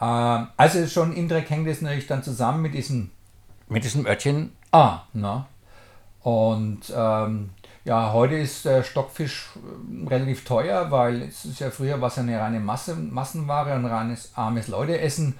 Ähm, 0.00 0.48
also 0.56 0.86
schon 0.86 1.12
indirekt 1.12 1.50
hängt 1.50 1.66
es 1.68 1.82
natürlich 1.82 2.06
dann 2.06 2.22
zusammen 2.22 2.62
mit 2.62 2.74
diesem, 2.74 3.10
mit 3.68 3.84
diesem 3.84 4.06
Örtchen 4.06 4.52
A. 4.70 5.02
Ne? 5.12 5.44
Und 6.22 6.92
ähm, 6.94 7.50
ja, 7.84 8.12
heute 8.12 8.34
ist 8.36 8.64
der 8.64 8.82
Stockfisch 8.82 9.50
äh, 9.56 10.08
relativ 10.08 10.44
teuer, 10.44 10.90
weil 10.90 11.22
es 11.22 11.44
ist 11.44 11.60
ja 11.60 11.70
früher 11.70 12.00
was 12.00 12.18
eine 12.18 12.38
reine 12.38 12.60
Masse, 12.60 12.94
Massenware, 12.94 13.72
ein 13.72 13.86
reines 13.86 14.32
armes 14.36 14.68
Leuteessen. 14.68 15.38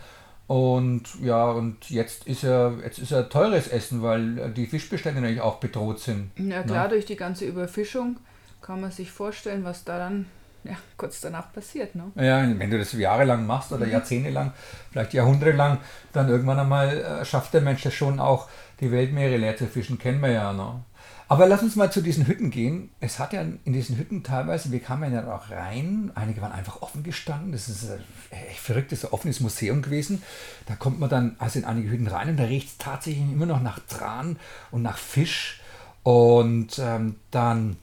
Und 0.51 1.05
ja, 1.23 1.49
und 1.49 1.91
jetzt 1.91 2.27
ist 2.27 2.43
er, 2.43 2.73
jetzt 2.83 2.99
ist 2.99 3.13
er 3.13 3.29
teures 3.29 3.69
Essen, 3.69 4.03
weil 4.03 4.51
die 4.51 4.67
Fischbestände 4.67 5.21
natürlich 5.21 5.41
auch 5.41 5.61
bedroht 5.61 6.01
sind. 6.01 6.33
Ja 6.37 6.65
klar, 6.65 6.89
ne? 6.89 6.95
durch 6.95 7.05
die 7.07 7.15
ganze 7.15 7.45
Überfischung 7.45 8.17
kann 8.61 8.81
man 8.81 8.91
sich 8.91 9.13
vorstellen, 9.13 9.63
was 9.63 9.85
da 9.85 9.99
dann 10.01 10.27
ja, 10.65 10.73
kurz 10.97 11.21
danach 11.21 11.53
passiert. 11.53 11.95
Ne? 11.95 12.11
Ja, 12.17 12.43
wenn 12.59 12.69
du 12.69 12.79
das 12.79 12.93
jahrelang 12.95 13.47
machst 13.47 13.71
oder 13.71 13.87
mhm. 13.87 13.93
jahrzehntelang, 13.93 14.53
vielleicht 14.91 15.15
jahrhundertelang, 15.15 15.79
dann 16.13 16.29
irgendwann 16.29 16.59
einmal 16.59 16.99
äh, 16.99 17.25
schafft 17.25 17.55
der 17.55 17.61
Mensch 17.61 17.83
das 17.83 17.95
schon 17.95 18.19
auch, 18.19 18.49
die 18.81 18.91
Weltmeere 18.91 19.37
leer 19.37 19.57
zu 19.57 19.69
fischen, 19.69 20.01
kennen 20.01 20.21
wir 20.21 20.33
ja. 20.33 20.53
Ne? 20.53 20.83
Aber 21.31 21.47
lass 21.47 21.63
uns 21.63 21.77
mal 21.77 21.93
zu 21.93 22.01
diesen 22.01 22.27
Hütten 22.27 22.51
gehen. 22.51 22.91
Es 22.99 23.21
hat 23.21 23.33
ja 23.33 23.43
in 23.43 23.73
diesen 23.73 23.97
Hütten 23.97 24.25
teilweise, 24.25 24.73
wir 24.73 24.81
kamen 24.81 25.15
ja 25.15 25.33
auch 25.33 25.49
rein, 25.49 26.11
einige 26.17 26.43
waren 26.43 26.51
einfach 26.51 26.83
offen 26.83 27.05
gestanden. 27.05 27.53
Das 27.53 27.69
ist 27.69 27.89
ein 27.89 28.01
echt 28.49 28.59
verrücktes, 28.59 29.13
offenes 29.13 29.39
Museum 29.39 29.81
gewesen. 29.81 30.25
Da 30.67 30.75
kommt 30.75 30.99
man 30.99 31.09
dann 31.09 31.37
also 31.39 31.61
in 31.61 31.65
einige 31.65 31.89
Hütten 31.89 32.09
rein 32.09 32.31
und 32.31 32.37
da 32.37 32.43
riecht 32.43 32.71
es 32.71 32.79
tatsächlich 32.79 33.23
immer 33.23 33.47
noch 33.47 33.63
nach 33.63 33.79
Tran 33.79 34.39
und 34.73 34.83
nach 34.83 34.99
Fisch. 34.99 35.61
Und 36.03 36.81
ähm, 36.81 37.15
dann 37.31 37.77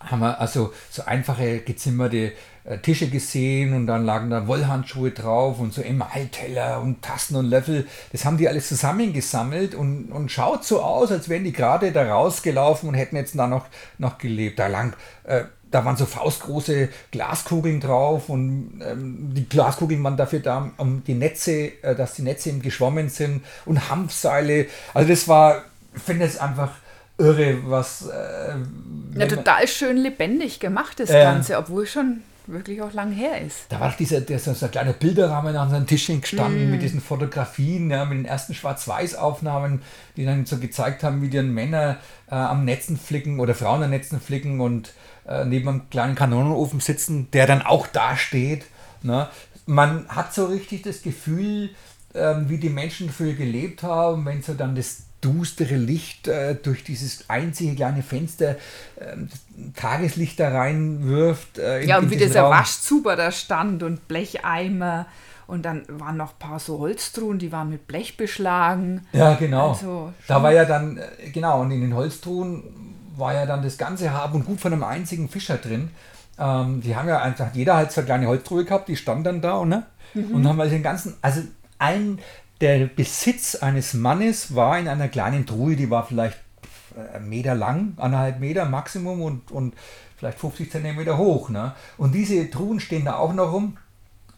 haben 0.00 0.18
wir 0.18 0.40
also 0.40 0.74
so 0.90 1.04
einfache 1.04 1.60
gezimmerte 1.60 2.32
Tische 2.82 3.08
gesehen 3.08 3.74
und 3.74 3.86
dann 3.86 4.04
lagen 4.04 4.30
da 4.30 4.46
Wollhandschuhe 4.46 5.10
drauf 5.10 5.58
und 5.58 5.72
so 5.74 5.82
Emalteller 5.82 6.80
und 6.80 7.02
Tassen 7.02 7.36
und 7.36 7.46
Löffel. 7.46 7.86
Das 8.12 8.24
haben 8.24 8.38
die 8.38 8.48
alles 8.48 8.68
zusammengesammelt 8.68 9.74
und, 9.74 10.12
und 10.12 10.30
schaut 10.30 10.64
so 10.64 10.80
aus, 10.80 11.10
als 11.10 11.28
wären 11.28 11.44
die 11.44 11.52
gerade 11.52 11.90
da 11.90 12.04
rausgelaufen 12.14 12.88
und 12.88 12.94
hätten 12.94 13.16
jetzt 13.16 13.36
da 13.36 13.48
noch, 13.48 13.66
noch 13.98 14.18
gelebt. 14.18 14.60
Da 14.60 14.68
lang 14.68 14.94
äh, 15.24 15.44
da 15.72 15.84
waren 15.84 15.96
so 15.96 16.06
faustgroße 16.06 16.90
Glaskugeln 17.10 17.80
drauf 17.80 18.28
und 18.28 18.80
ähm, 18.86 19.30
die 19.34 19.48
Glaskugeln 19.48 20.04
waren 20.04 20.16
dafür 20.16 20.40
da, 20.40 20.70
um 20.76 21.02
die 21.04 21.14
Netze, 21.14 21.82
äh, 21.82 21.96
dass 21.96 22.14
die 22.14 22.22
Netze 22.22 22.50
eben 22.50 22.62
geschwommen 22.62 23.08
sind 23.08 23.42
und 23.64 23.90
Hanfseile. 23.90 24.66
Also 24.94 25.08
das 25.08 25.26
war, 25.26 25.64
ich 25.94 26.02
finde 26.02 26.26
es 26.26 26.38
einfach 26.38 26.70
irre, 27.18 27.58
was. 27.64 28.06
Äh, 28.06 29.18
ja, 29.18 29.26
total 29.26 29.66
schön 29.66 29.96
lebendig 29.96 30.60
gemacht, 30.60 31.00
das 31.00 31.10
äh, 31.10 31.22
Ganze, 31.22 31.56
obwohl 31.58 31.86
schon 31.86 32.20
wirklich 32.46 32.82
auch 32.82 32.92
lang 32.92 33.12
her 33.12 33.40
ist. 33.40 33.66
Da 33.68 33.80
war 33.80 33.90
doch 33.90 33.96
dieser, 33.96 34.20
der, 34.20 34.38
so 34.38 34.50
ein 34.50 34.70
kleiner 34.70 34.92
Bilderrahmen 34.92 35.56
an 35.56 35.70
seinem 35.70 35.86
Tischchen 35.86 36.20
gestanden 36.20 36.68
mm. 36.68 36.70
mit 36.70 36.82
diesen 36.82 37.00
Fotografien, 37.00 37.90
ja, 37.90 38.04
mit 38.04 38.18
den 38.18 38.24
ersten 38.24 38.54
Schwarz-Weiß-Aufnahmen, 38.54 39.82
die 40.16 40.24
dann 40.24 40.46
so 40.46 40.58
gezeigt 40.58 41.02
haben, 41.02 41.22
wie 41.22 41.28
die 41.28 41.42
Männer 41.42 41.98
äh, 42.30 42.34
am 42.34 42.64
Netzen 42.64 42.96
flicken 42.96 43.40
oder 43.40 43.54
Frauen 43.54 43.82
am 43.82 43.90
Netzen 43.90 44.20
flicken 44.20 44.60
und 44.60 44.92
äh, 45.26 45.44
neben 45.44 45.68
einem 45.68 45.90
kleinen 45.90 46.14
Kanonenofen 46.14 46.80
sitzen, 46.80 47.30
der 47.32 47.46
dann 47.46 47.62
auch 47.62 47.86
da 47.86 48.16
steht. 48.16 48.66
Ne? 49.02 49.28
Man 49.66 50.08
hat 50.08 50.34
so 50.34 50.46
richtig 50.46 50.82
das 50.82 51.02
Gefühl, 51.02 51.70
äh, 52.14 52.34
wie 52.46 52.58
die 52.58 52.70
Menschen 52.70 53.10
früher 53.10 53.34
gelebt 53.34 53.82
haben, 53.82 54.24
wenn 54.24 54.42
so 54.42 54.54
dann 54.54 54.74
das 54.74 55.04
dustere 55.22 55.76
Licht 55.76 56.28
äh, 56.28 56.54
durch 56.54 56.84
dieses 56.84 57.30
einzige 57.30 57.74
kleine 57.74 58.02
Fenster 58.02 58.56
äh, 58.96 59.16
Tageslicht 59.74 60.38
da 60.38 60.50
reinwirft. 60.50 61.58
Äh, 61.58 61.82
in, 61.82 61.88
ja, 61.88 61.98
und 61.98 62.10
wie 62.10 62.16
dieser 62.16 62.42
Raum. 62.42 62.52
Waschzuber 62.52 63.16
da 63.16 63.32
stand 63.32 63.82
und 63.82 64.06
Blecheimer. 64.08 65.06
Und 65.46 65.62
dann 65.62 65.84
waren 65.88 66.16
noch 66.16 66.32
ein 66.32 66.38
paar 66.38 66.58
so 66.58 66.78
Holztruhen, 66.78 67.38
die 67.38 67.52
waren 67.52 67.70
mit 67.70 67.86
Blech 67.86 68.16
beschlagen. 68.16 69.06
Ja, 69.12 69.34
genau. 69.34 69.70
Also, 69.70 70.12
da 70.26 70.42
war 70.42 70.52
ja 70.52 70.64
dann, 70.64 70.98
äh, 70.98 71.30
genau, 71.30 71.62
und 71.62 71.70
in 71.70 71.80
den 71.80 71.94
Holztruhen 71.94 72.62
war 73.16 73.34
ja 73.34 73.46
dann 73.46 73.62
das 73.62 73.78
ganze 73.78 74.12
Hab 74.12 74.34
und 74.34 74.44
Gut 74.44 74.60
von 74.60 74.72
einem 74.72 74.84
einzigen 74.84 75.28
Fischer 75.28 75.58
drin. 75.58 75.90
Ähm, 76.38 76.80
die 76.80 76.96
haben 76.96 77.08
ja 77.08 77.20
einfach, 77.20 77.54
jeder 77.54 77.76
halt 77.76 77.92
so 77.92 78.00
eine 78.00 78.06
kleine 78.06 78.26
Holztruhe 78.26 78.64
gehabt, 78.64 78.88
die 78.88 78.96
stand 78.96 79.26
dann 79.26 79.40
da, 79.40 79.64
ne? 79.64 79.84
Mhm. 80.14 80.34
Und 80.34 80.48
haben 80.48 80.58
halt 80.58 80.72
den 80.72 80.82
ganzen, 80.82 81.14
also 81.20 81.42
ein, 81.78 82.18
der 82.62 82.86
Besitz 82.86 83.56
eines 83.56 83.92
Mannes 83.92 84.54
war 84.54 84.78
in 84.78 84.86
einer 84.86 85.08
kleinen 85.08 85.46
Truhe, 85.46 85.74
die 85.74 85.90
war 85.90 86.06
vielleicht 86.06 86.38
äh, 86.96 87.16
einen 87.16 87.28
Meter 87.28 87.54
lang, 87.54 87.94
anderthalb 87.96 88.38
Meter 88.38 88.64
Maximum 88.66 89.20
und, 89.20 89.50
und 89.50 89.74
vielleicht 90.16 90.38
50 90.38 90.70
Zentimeter 90.70 91.18
hoch. 91.18 91.50
Ne? 91.50 91.74
Und 91.98 92.14
diese 92.14 92.48
Truhen 92.50 92.78
stehen 92.78 93.04
da 93.04 93.16
auch 93.16 93.32
noch 93.32 93.52
rum. 93.52 93.78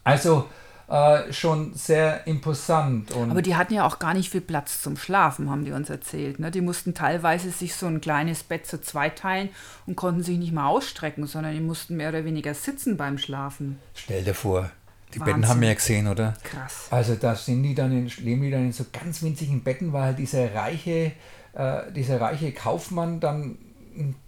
Also 0.03 0.49
äh, 0.87 1.31
schon 1.31 1.75
sehr 1.75 2.25
imposant. 2.25 3.11
Aber 3.15 3.43
die 3.43 3.55
hatten 3.55 3.75
ja 3.75 3.85
auch 3.85 3.99
gar 3.99 4.15
nicht 4.15 4.31
viel 4.31 4.41
Platz 4.41 4.81
zum 4.81 4.97
Schlafen, 4.97 5.51
haben 5.51 5.63
die 5.63 5.71
uns 5.71 5.91
erzählt. 5.91 6.39
Ne? 6.39 6.49
Die 6.49 6.61
mussten 6.61 6.95
teilweise 6.95 7.51
sich 7.51 7.75
so 7.75 7.85
ein 7.85 8.01
kleines 8.01 8.41
Bett 8.41 8.65
zu 8.65 8.81
zweit 8.81 9.19
teilen 9.19 9.49
und 9.85 9.95
konnten 9.95 10.23
sich 10.23 10.39
nicht 10.39 10.51
mal 10.51 10.67
ausstrecken, 10.67 11.27
sondern 11.27 11.53
die 11.53 11.59
mussten 11.59 11.95
mehr 11.97 12.09
oder 12.09 12.25
weniger 12.25 12.55
sitzen 12.55 12.97
beim 12.97 13.19
Schlafen. 13.19 13.77
Stell 13.93 14.23
dir 14.23 14.33
vor, 14.33 14.71
die 15.15 15.19
Wahnsinn. 15.19 15.35
Betten 15.35 15.47
haben 15.49 15.61
wir 15.61 15.67
ja 15.69 15.73
gesehen, 15.73 16.07
oder? 16.07 16.33
Krass. 16.43 16.87
Also 16.91 17.15
da 17.15 17.35
sind 17.35 17.63
die 17.63 17.73
dann 17.73 17.91
in, 17.91 18.07
leben 18.23 18.41
die 18.41 18.51
dann 18.51 18.65
in 18.65 18.71
so 18.71 18.85
ganz 18.91 19.23
winzigen 19.23 19.63
Betten, 19.63 19.93
weil 19.93 20.03
halt 20.03 20.19
dieser 20.19 20.53
reiche, 20.53 21.13
äh, 21.53 21.91
dieser 21.95 22.21
reiche 22.21 22.51
Kaufmann 22.51 23.19
dann 23.19 23.57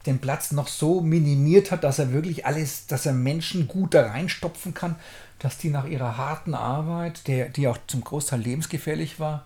den 0.05 0.19
Platz 0.19 0.51
noch 0.51 0.67
so 0.67 1.01
minimiert 1.01 1.71
hat, 1.71 1.83
dass 1.83 1.99
er 1.99 2.13
wirklich 2.13 2.45
alles, 2.45 2.87
dass 2.87 3.05
er 3.05 3.13
Menschen 3.13 3.67
gut 3.67 3.93
da 3.93 4.07
reinstopfen 4.07 4.73
kann, 4.73 4.95
dass 5.39 5.57
die 5.57 5.69
nach 5.69 5.85
ihrer 5.85 6.17
harten 6.17 6.53
Arbeit, 6.53 7.27
der, 7.27 7.49
die 7.49 7.67
auch 7.67 7.77
zum 7.87 8.03
Großteil 8.03 8.39
lebensgefährlich 8.39 9.19
war, 9.19 9.45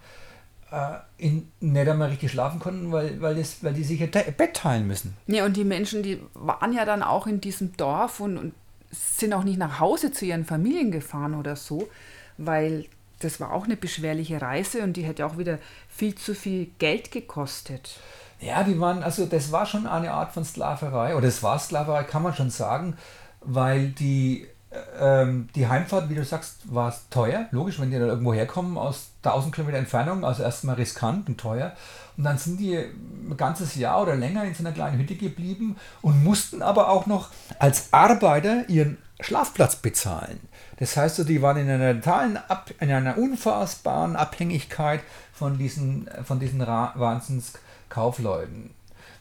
äh, 0.72 0.98
in, 1.18 1.52
nicht 1.60 1.88
einmal 1.88 2.10
richtig 2.10 2.32
schlafen 2.32 2.60
konnten, 2.60 2.92
weil, 2.92 3.20
weil, 3.22 3.36
das, 3.36 3.64
weil 3.64 3.74
die 3.74 3.84
sich 3.84 4.02
ein 4.02 4.12
Bett 4.12 4.54
teilen 4.54 4.88
müssen. 4.88 5.18
Ja, 5.28 5.46
und 5.46 5.58
die 5.58 5.66
Menschen, 5.66 6.04
die 6.04 6.22
waren 6.34 6.72
ja 6.72 6.86
dann 6.86 7.04
auch 7.04 7.28
in 7.28 7.42
diesem 7.42 7.76
Dorf 7.76 8.20
und, 8.20 8.38
und 8.38 8.54
sind 8.92 9.34
auch 9.34 9.44
nicht 9.44 9.58
nach 9.58 9.80
Hause 9.80 10.12
zu 10.12 10.26
ihren 10.26 10.46
Familien 10.46 10.92
gefahren 10.92 11.36
oder 11.36 11.56
so, 11.56 11.90
weil 12.38 12.86
das 13.20 13.40
war 13.40 13.52
auch 13.52 13.66
eine 13.66 13.78
beschwerliche 13.78 14.42
Reise 14.42 14.84
und 14.84 14.94
die 14.94 15.04
hätte 15.04 15.26
auch 15.26 15.38
wieder 15.38 15.60
viel 15.90 16.16
zu 16.16 16.34
viel 16.34 16.72
Geld 16.80 17.12
gekostet. 17.12 18.00
Ja, 18.40 18.64
die 18.64 18.80
waren, 18.80 19.04
also 19.04 19.26
das 19.26 19.52
war 19.52 19.66
schon 19.66 19.86
eine 19.86 20.12
Art 20.12 20.34
von 20.34 20.44
Sklaverei, 20.44 21.16
oder 21.16 21.28
es 21.28 21.44
war 21.44 21.60
Sklaverei, 21.60 22.04
kann 22.04 22.24
man 22.24 22.34
schon 22.34 22.50
sagen, 22.50 22.98
weil 23.42 23.90
die, 23.90 24.48
ähm, 25.00 25.50
die 25.56 25.68
Heimfahrt, 25.68 26.10
wie 26.10 26.16
du 26.16 26.24
sagst, 26.24 26.74
war 26.74 26.96
teuer, 27.10 27.48
logisch, 27.52 27.80
wenn 27.80 27.92
die 27.92 28.00
da 28.00 28.06
irgendwo 28.06 28.34
herkommen 28.34 28.78
aus 28.78 29.10
1000 29.24 29.54
Kilometer 29.54 29.78
Entfernung, 29.78 30.24
also 30.24 30.44
erstmal 30.44 30.76
riskant 30.76 31.28
und 31.28 31.38
teuer. 31.38 31.74
Und 32.18 32.24
dann 32.24 32.38
sind 32.38 32.60
die 32.60 32.78
ein 32.78 33.36
ganzes 33.36 33.76
Jahr 33.76 34.02
oder 34.02 34.16
länger 34.16 34.46
in 34.46 34.54
so 34.54 34.64
einer 34.64 34.72
kleinen 34.72 34.98
Hütte 34.98 35.16
geblieben 35.16 35.76
und 36.02 36.24
mussten 36.24 36.62
aber 36.62 36.90
auch 36.90 37.06
noch 37.06 37.30
als 37.60 37.92
Arbeiter 37.92 38.70
ihren 38.70 38.98
Schlafplatz 39.20 39.76
bezahlen. 39.76 40.40
Das 40.78 40.96
heißt, 40.98 41.28
die 41.28 41.42
waren 41.42 41.58
in 41.58 41.70
einer 41.70 41.94
totalen, 41.94 42.40
in 42.80 42.92
einer 42.92 43.18
unfassbaren 43.18 44.16
Abhängigkeit 44.16 45.02
von 45.34 45.58
diesen, 45.58 46.10
von 46.24 46.40
diesen 46.40 46.60
Wahnsinnskaufleuten. 46.60 48.72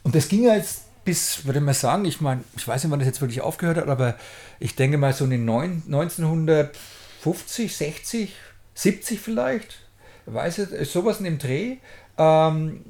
Und 0.02 0.14
das 0.14 0.28
ging 0.28 0.44
jetzt 0.44 0.84
bis, 1.04 1.44
würde 1.44 1.60
man 1.60 1.74
sagen, 1.74 2.04
ich 2.04 2.20
meine, 2.20 2.42
ich 2.56 2.66
weiß 2.66 2.84
nicht, 2.84 2.90
wann 2.90 2.98
das 2.98 3.08
jetzt 3.08 3.20
wirklich 3.20 3.40
aufgehört 3.40 3.78
hat, 3.78 3.88
aber 3.88 4.16
ich 4.58 4.76
denke 4.76 4.98
mal 4.98 5.12
so 5.12 5.24
in 5.24 5.30
den 5.30 5.48
1950, 5.48 7.76
60, 7.76 8.34
70 8.74 9.20
vielleicht, 9.20 9.78
weiß 10.26 10.58
ich, 10.58 10.90
sowas 10.90 11.18
in 11.18 11.24
dem 11.24 11.38
Dreh, 11.38 11.76
ähm, 12.18 12.84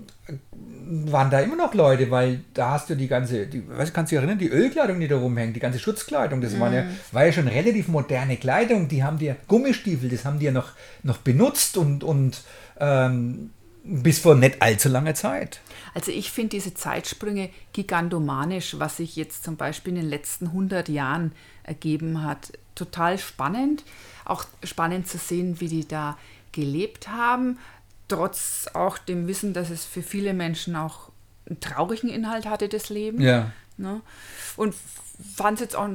waren 0.82 1.30
da 1.30 1.40
immer 1.40 1.56
noch 1.56 1.74
Leute, 1.74 2.10
weil 2.10 2.40
da 2.52 2.72
hast 2.72 2.90
du 2.90 2.96
die 2.96 3.08
ganze, 3.08 3.46
die, 3.46 3.62
was 3.68 3.92
kannst 3.92 4.10
du 4.10 4.16
dich 4.16 4.22
erinnern, 4.22 4.38
die 4.38 4.48
Ölkleidung, 4.48 4.98
die 4.98 5.08
da 5.08 5.16
rumhängt, 5.16 5.54
die 5.54 5.60
ganze 5.60 5.78
Schutzkleidung, 5.78 6.40
das 6.40 6.54
mm. 6.54 6.60
war, 6.60 6.72
ja, 6.72 6.82
mhm. 6.82 6.96
war 7.12 7.26
ja 7.26 7.32
schon 7.32 7.48
relativ 7.48 7.88
moderne 7.88 8.36
Kleidung, 8.36 8.88
die 8.88 9.04
haben 9.04 9.18
dir 9.18 9.36
Gummistiefel, 9.46 10.08
das 10.08 10.24
haben 10.24 10.38
die 10.38 10.46
ja 10.46 10.52
noch, 10.52 10.72
noch 11.02 11.18
benutzt 11.18 11.76
und, 11.76 12.02
und 12.02 12.42
ähm, 12.80 13.50
bis 13.84 14.18
vor 14.18 14.34
nicht 14.34 14.60
allzu 14.62 14.88
langer 14.88 15.14
Zeit. 15.14 15.60
Also 15.94 16.12
ich 16.12 16.30
finde 16.30 16.50
diese 16.50 16.74
Zeitsprünge 16.74 17.50
gigantomanisch, 17.72 18.78
was 18.78 18.98
sich 18.98 19.16
jetzt 19.16 19.44
zum 19.44 19.56
Beispiel 19.56 19.94
in 19.94 20.02
den 20.02 20.10
letzten 20.10 20.48
100 20.48 20.88
Jahren 20.88 21.32
ergeben 21.64 22.22
hat. 22.22 22.52
Total 22.74 23.18
spannend. 23.18 23.84
Auch 24.24 24.44
spannend 24.62 25.08
zu 25.08 25.18
sehen, 25.18 25.60
wie 25.60 25.68
die 25.68 25.88
da 25.88 26.16
gelebt 26.52 27.08
haben 27.08 27.58
trotz 28.10 28.66
auch 28.74 28.98
dem 28.98 29.26
Wissen, 29.26 29.54
dass 29.54 29.70
es 29.70 29.84
für 29.84 30.02
viele 30.02 30.34
Menschen 30.34 30.76
auch 30.76 31.10
einen 31.46 31.60
traurigen 31.60 32.10
Inhalt 32.10 32.44
hatte, 32.44 32.68
das 32.68 32.90
Leben. 32.90 33.20
Ja. 33.20 33.52
Ne? 33.76 34.02
Und 34.56 34.74
fand 35.36 35.58
es 35.58 35.60
jetzt 35.60 35.76
auch 35.76 35.88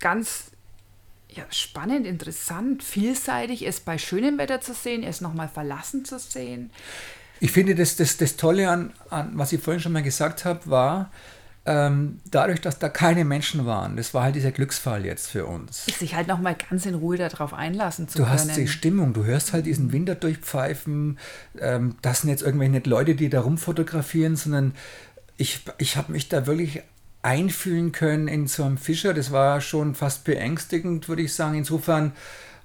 ganz 0.00 0.50
ja, 1.34 1.44
spannend, 1.50 2.06
interessant, 2.06 2.82
vielseitig, 2.82 3.66
es 3.66 3.80
bei 3.80 3.98
schönem 3.98 4.38
Wetter 4.38 4.60
zu 4.60 4.74
sehen, 4.74 5.02
es 5.02 5.20
nochmal 5.20 5.48
verlassen 5.48 6.04
zu 6.04 6.18
sehen. 6.18 6.70
Ich 7.40 7.52
finde, 7.52 7.74
das, 7.74 7.96
das, 7.96 8.16
das 8.16 8.36
Tolle 8.36 8.70
an, 8.70 8.92
an, 9.10 9.32
was 9.34 9.52
ich 9.52 9.60
vorhin 9.60 9.80
schon 9.80 9.92
mal 9.92 10.02
gesagt 10.02 10.44
habe, 10.44 10.60
war, 10.66 11.10
ähm, 11.64 12.20
dadurch, 12.28 12.60
dass 12.60 12.78
da 12.78 12.88
keine 12.88 13.24
Menschen 13.24 13.66
waren, 13.66 13.96
das 13.96 14.14
war 14.14 14.24
halt 14.24 14.34
dieser 14.34 14.50
Glücksfall 14.50 15.06
jetzt 15.06 15.28
für 15.28 15.46
uns. 15.46 15.86
Sich 15.86 16.14
halt 16.14 16.26
nochmal 16.26 16.56
ganz 16.56 16.86
in 16.86 16.94
Ruhe 16.94 17.16
darauf 17.16 17.54
einlassen 17.54 18.08
zu 18.08 18.18
du 18.18 18.24
können. 18.24 18.36
Du 18.36 18.48
hast 18.48 18.56
die 18.56 18.66
Stimmung, 18.66 19.12
du 19.12 19.24
hörst 19.24 19.52
halt 19.52 19.66
diesen 19.66 19.92
Winter 19.92 20.16
durchpfeifen. 20.16 21.18
Ähm, 21.60 21.96
das 22.02 22.22
sind 22.22 22.30
jetzt 22.30 22.42
irgendwelche 22.42 22.72
nicht 22.72 22.86
Leute, 22.88 23.14
die 23.14 23.28
da 23.28 23.40
rumfotografieren, 23.40 24.34
sondern 24.34 24.74
ich, 25.36 25.64
ich 25.78 25.96
habe 25.96 26.12
mich 26.12 26.28
da 26.28 26.46
wirklich 26.46 26.82
einfühlen 27.22 27.92
können 27.92 28.28
in 28.28 28.46
so 28.46 28.64
einem 28.64 28.78
Fischer. 28.78 29.14
Das 29.14 29.32
war 29.32 29.60
schon 29.60 29.94
fast 29.94 30.24
beängstigend, 30.24 31.08
würde 31.08 31.22
ich 31.22 31.34
sagen. 31.34 31.56
Insofern, 31.56 32.12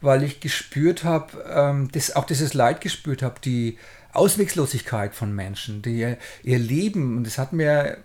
weil 0.02 0.24
ich 0.24 0.40
gespürt 0.40 1.04
habe, 1.04 1.44
ähm, 1.50 1.90
das, 1.92 2.16
auch 2.16 2.26
dieses 2.26 2.54
Leid 2.54 2.82
gespürt 2.82 3.22
habe, 3.22 3.40
die 3.44 3.78
Ausweglosigkeit 4.14 5.14
von 5.14 5.34
Menschen, 5.34 5.84
die 5.84 6.16
ihr 6.44 6.60
Leben, 6.60 7.18
und 7.18 7.24
das 7.28 7.38
hat 7.38 7.54
mir 7.54 7.98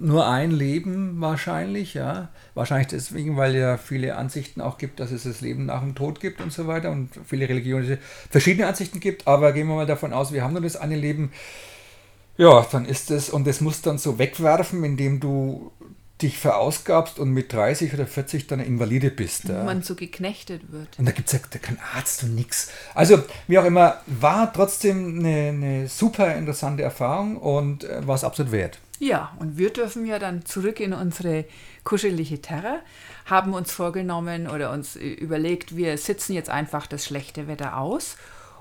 nur 0.00 0.26
ein 0.26 0.50
Leben 0.50 1.20
wahrscheinlich, 1.20 1.94
ja. 1.94 2.28
Wahrscheinlich 2.54 2.88
deswegen, 2.88 3.36
weil 3.36 3.54
ja 3.54 3.76
viele 3.76 4.16
Ansichten 4.16 4.60
auch 4.60 4.78
gibt, 4.78 5.00
dass 5.00 5.10
es 5.10 5.24
das 5.24 5.40
Leben 5.40 5.66
nach 5.66 5.80
dem 5.80 5.94
Tod 5.94 6.20
gibt 6.20 6.40
und 6.40 6.52
so 6.52 6.66
weiter 6.66 6.90
und 6.90 7.10
viele 7.26 7.48
Religionen 7.48 7.98
verschiedene 8.30 8.66
Ansichten 8.66 9.00
gibt, 9.00 9.26
aber 9.26 9.52
gehen 9.52 9.66
wir 9.68 9.74
mal 9.74 9.86
davon 9.86 10.12
aus, 10.12 10.32
wir 10.32 10.42
haben 10.42 10.52
nur 10.52 10.62
das 10.62 10.76
eine 10.76 10.96
Leben. 10.96 11.32
Ja, 12.36 12.64
dann 12.70 12.84
ist 12.84 13.10
es, 13.10 13.30
und 13.30 13.46
das 13.46 13.60
musst 13.60 13.86
dann 13.86 13.98
so 13.98 14.18
wegwerfen, 14.18 14.84
indem 14.84 15.18
du 15.18 15.72
dich 16.22 16.38
verausgabst 16.38 17.18
und 17.18 17.30
mit 17.30 17.52
30 17.52 17.94
oder 17.94 18.06
40 18.06 18.46
dann 18.46 18.60
eine 18.60 18.68
Invalide 18.68 19.10
bist. 19.10 19.44
Ja. 19.44 19.64
man 19.64 19.82
so 19.82 19.94
geknechtet 19.94 20.72
wird. 20.72 20.98
Und 20.98 21.06
da 21.06 21.12
gibt 21.12 21.32
es 21.32 21.32
ja 21.32 21.58
keinen 21.58 21.78
Arzt 21.94 22.24
und 22.24 22.34
nichts. 22.34 22.70
Also, 22.94 23.22
wie 23.46 23.58
auch 23.58 23.64
immer, 23.64 24.00
war 24.06 24.52
trotzdem 24.52 25.18
eine, 25.18 25.48
eine 25.48 25.88
super 25.88 26.34
interessante 26.34 26.82
Erfahrung 26.82 27.36
und 27.36 27.84
äh, 27.84 28.06
war 28.06 28.16
es 28.16 28.24
absolut 28.24 28.52
wert. 28.52 28.78
Ja, 28.98 29.32
und 29.38 29.58
wir 29.58 29.72
dürfen 29.72 30.06
ja 30.06 30.18
dann 30.18 30.44
zurück 30.44 30.80
in 30.80 30.92
unsere 30.92 31.44
kuschelige 31.84 32.42
Terre, 32.42 32.80
haben 33.26 33.54
uns 33.54 33.70
vorgenommen 33.70 34.48
oder 34.48 34.72
uns 34.72 34.96
überlegt, 34.96 35.76
wir 35.76 35.96
sitzen 35.98 36.32
jetzt 36.32 36.50
einfach 36.50 36.88
das 36.88 37.04
schlechte 37.04 37.46
Wetter 37.46 37.76
aus 37.76 38.16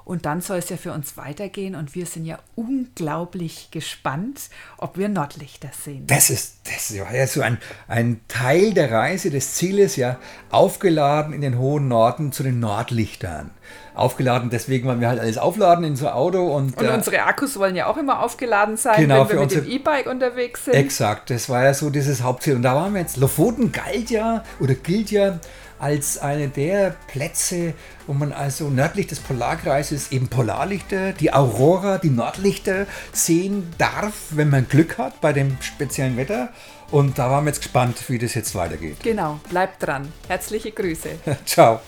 Und 0.07 0.25
dann 0.25 0.39
soll 0.39 0.59
es 0.59 0.69
ja 0.69 0.77
für 0.77 0.93
uns 0.93 1.17
weitergehen 1.17 1.75
und 1.75 1.93
wir 1.93 2.05
sind 2.05 2.23
ja 2.23 2.39
unglaublich 2.55 3.71
gespannt, 3.71 4.39
ob 4.77 4.97
wir 4.97 5.09
Nordlichter 5.09 5.67
sehen. 5.77 6.07
Das 6.07 6.29
ist, 6.29 6.59
das 6.63 6.97
war 6.97 7.13
ja 7.13 7.27
so 7.27 7.41
ein, 7.41 7.57
ein 7.89 8.21
Teil 8.29 8.73
der 8.73 8.89
Reise, 8.89 9.31
des 9.31 9.55
Zieles, 9.55 9.97
ja, 9.97 10.17
aufgeladen 10.49 11.33
in 11.33 11.41
den 11.41 11.57
hohen 11.57 11.89
Norden 11.89 12.31
zu 12.31 12.43
den 12.43 12.61
Nordlichtern. 12.61 13.51
Aufgeladen, 13.95 14.49
deswegen 14.49 14.87
wollen 14.87 15.01
wir 15.01 15.09
halt 15.09 15.19
alles 15.19 15.37
aufladen 15.37 15.83
in 15.83 15.97
so 15.97 16.07
ein 16.07 16.13
Auto. 16.13 16.55
Und, 16.55 16.77
und 16.77 16.85
äh, 16.85 16.89
unsere 16.89 17.23
Akkus 17.23 17.59
wollen 17.59 17.75
ja 17.75 17.87
auch 17.87 17.97
immer 17.97 18.23
aufgeladen 18.23 18.77
sein, 18.77 19.01
genau, 19.01 19.27
wenn 19.27 19.35
wir 19.35 19.41
mit 19.41 19.51
dem 19.51 19.67
E-Bike 19.67 20.07
unterwegs 20.07 20.63
sind. 20.63 20.75
Exakt, 20.75 21.31
das 21.31 21.49
war 21.49 21.65
ja 21.65 21.73
so 21.73 21.89
dieses 21.89 22.23
Hauptziel. 22.23 22.55
Und 22.55 22.61
da 22.61 22.75
waren 22.75 22.93
wir 22.93 23.01
jetzt, 23.01 23.17
Lofoten 23.17 23.73
galt 23.73 24.09
ja 24.09 24.45
oder 24.61 24.73
gilt 24.73 25.11
ja 25.11 25.39
als 25.79 26.17
eine 26.17 26.49
der 26.49 26.95
Plätze, 27.07 27.73
wo 28.05 28.13
man 28.13 28.31
also 28.31 28.69
nördlich 28.69 29.07
des 29.07 29.19
Polarkreises 29.19 30.11
eben 30.11 30.27
Polarlichter, 30.27 31.13
die 31.13 31.33
Aurora, 31.33 31.97
die 31.97 32.09
Nordlichter 32.09 32.87
sehen 33.11 33.73
darf, 33.77 34.13
wenn 34.31 34.49
man 34.49 34.67
Glück 34.67 34.97
hat 34.97 35.21
bei 35.21 35.33
dem 35.33 35.57
speziellen 35.61 36.17
Wetter. 36.17 36.49
Und 36.89 37.19
da 37.19 37.29
waren 37.29 37.43
wir 37.43 37.49
jetzt 37.49 37.61
gespannt, 37.61 37.97
wie 38.07 38.17
das 38.17 38.33
jetzt 38.33 38.55
weitergeht. 38.55 38.97
Genau, 39.03 39.39
bleibt 39.49 39.85
dran. 39.85 40.11
Herzliche 40.27 40.71
Grüße. 40.71 41.09
Ciao. 41.45 41.81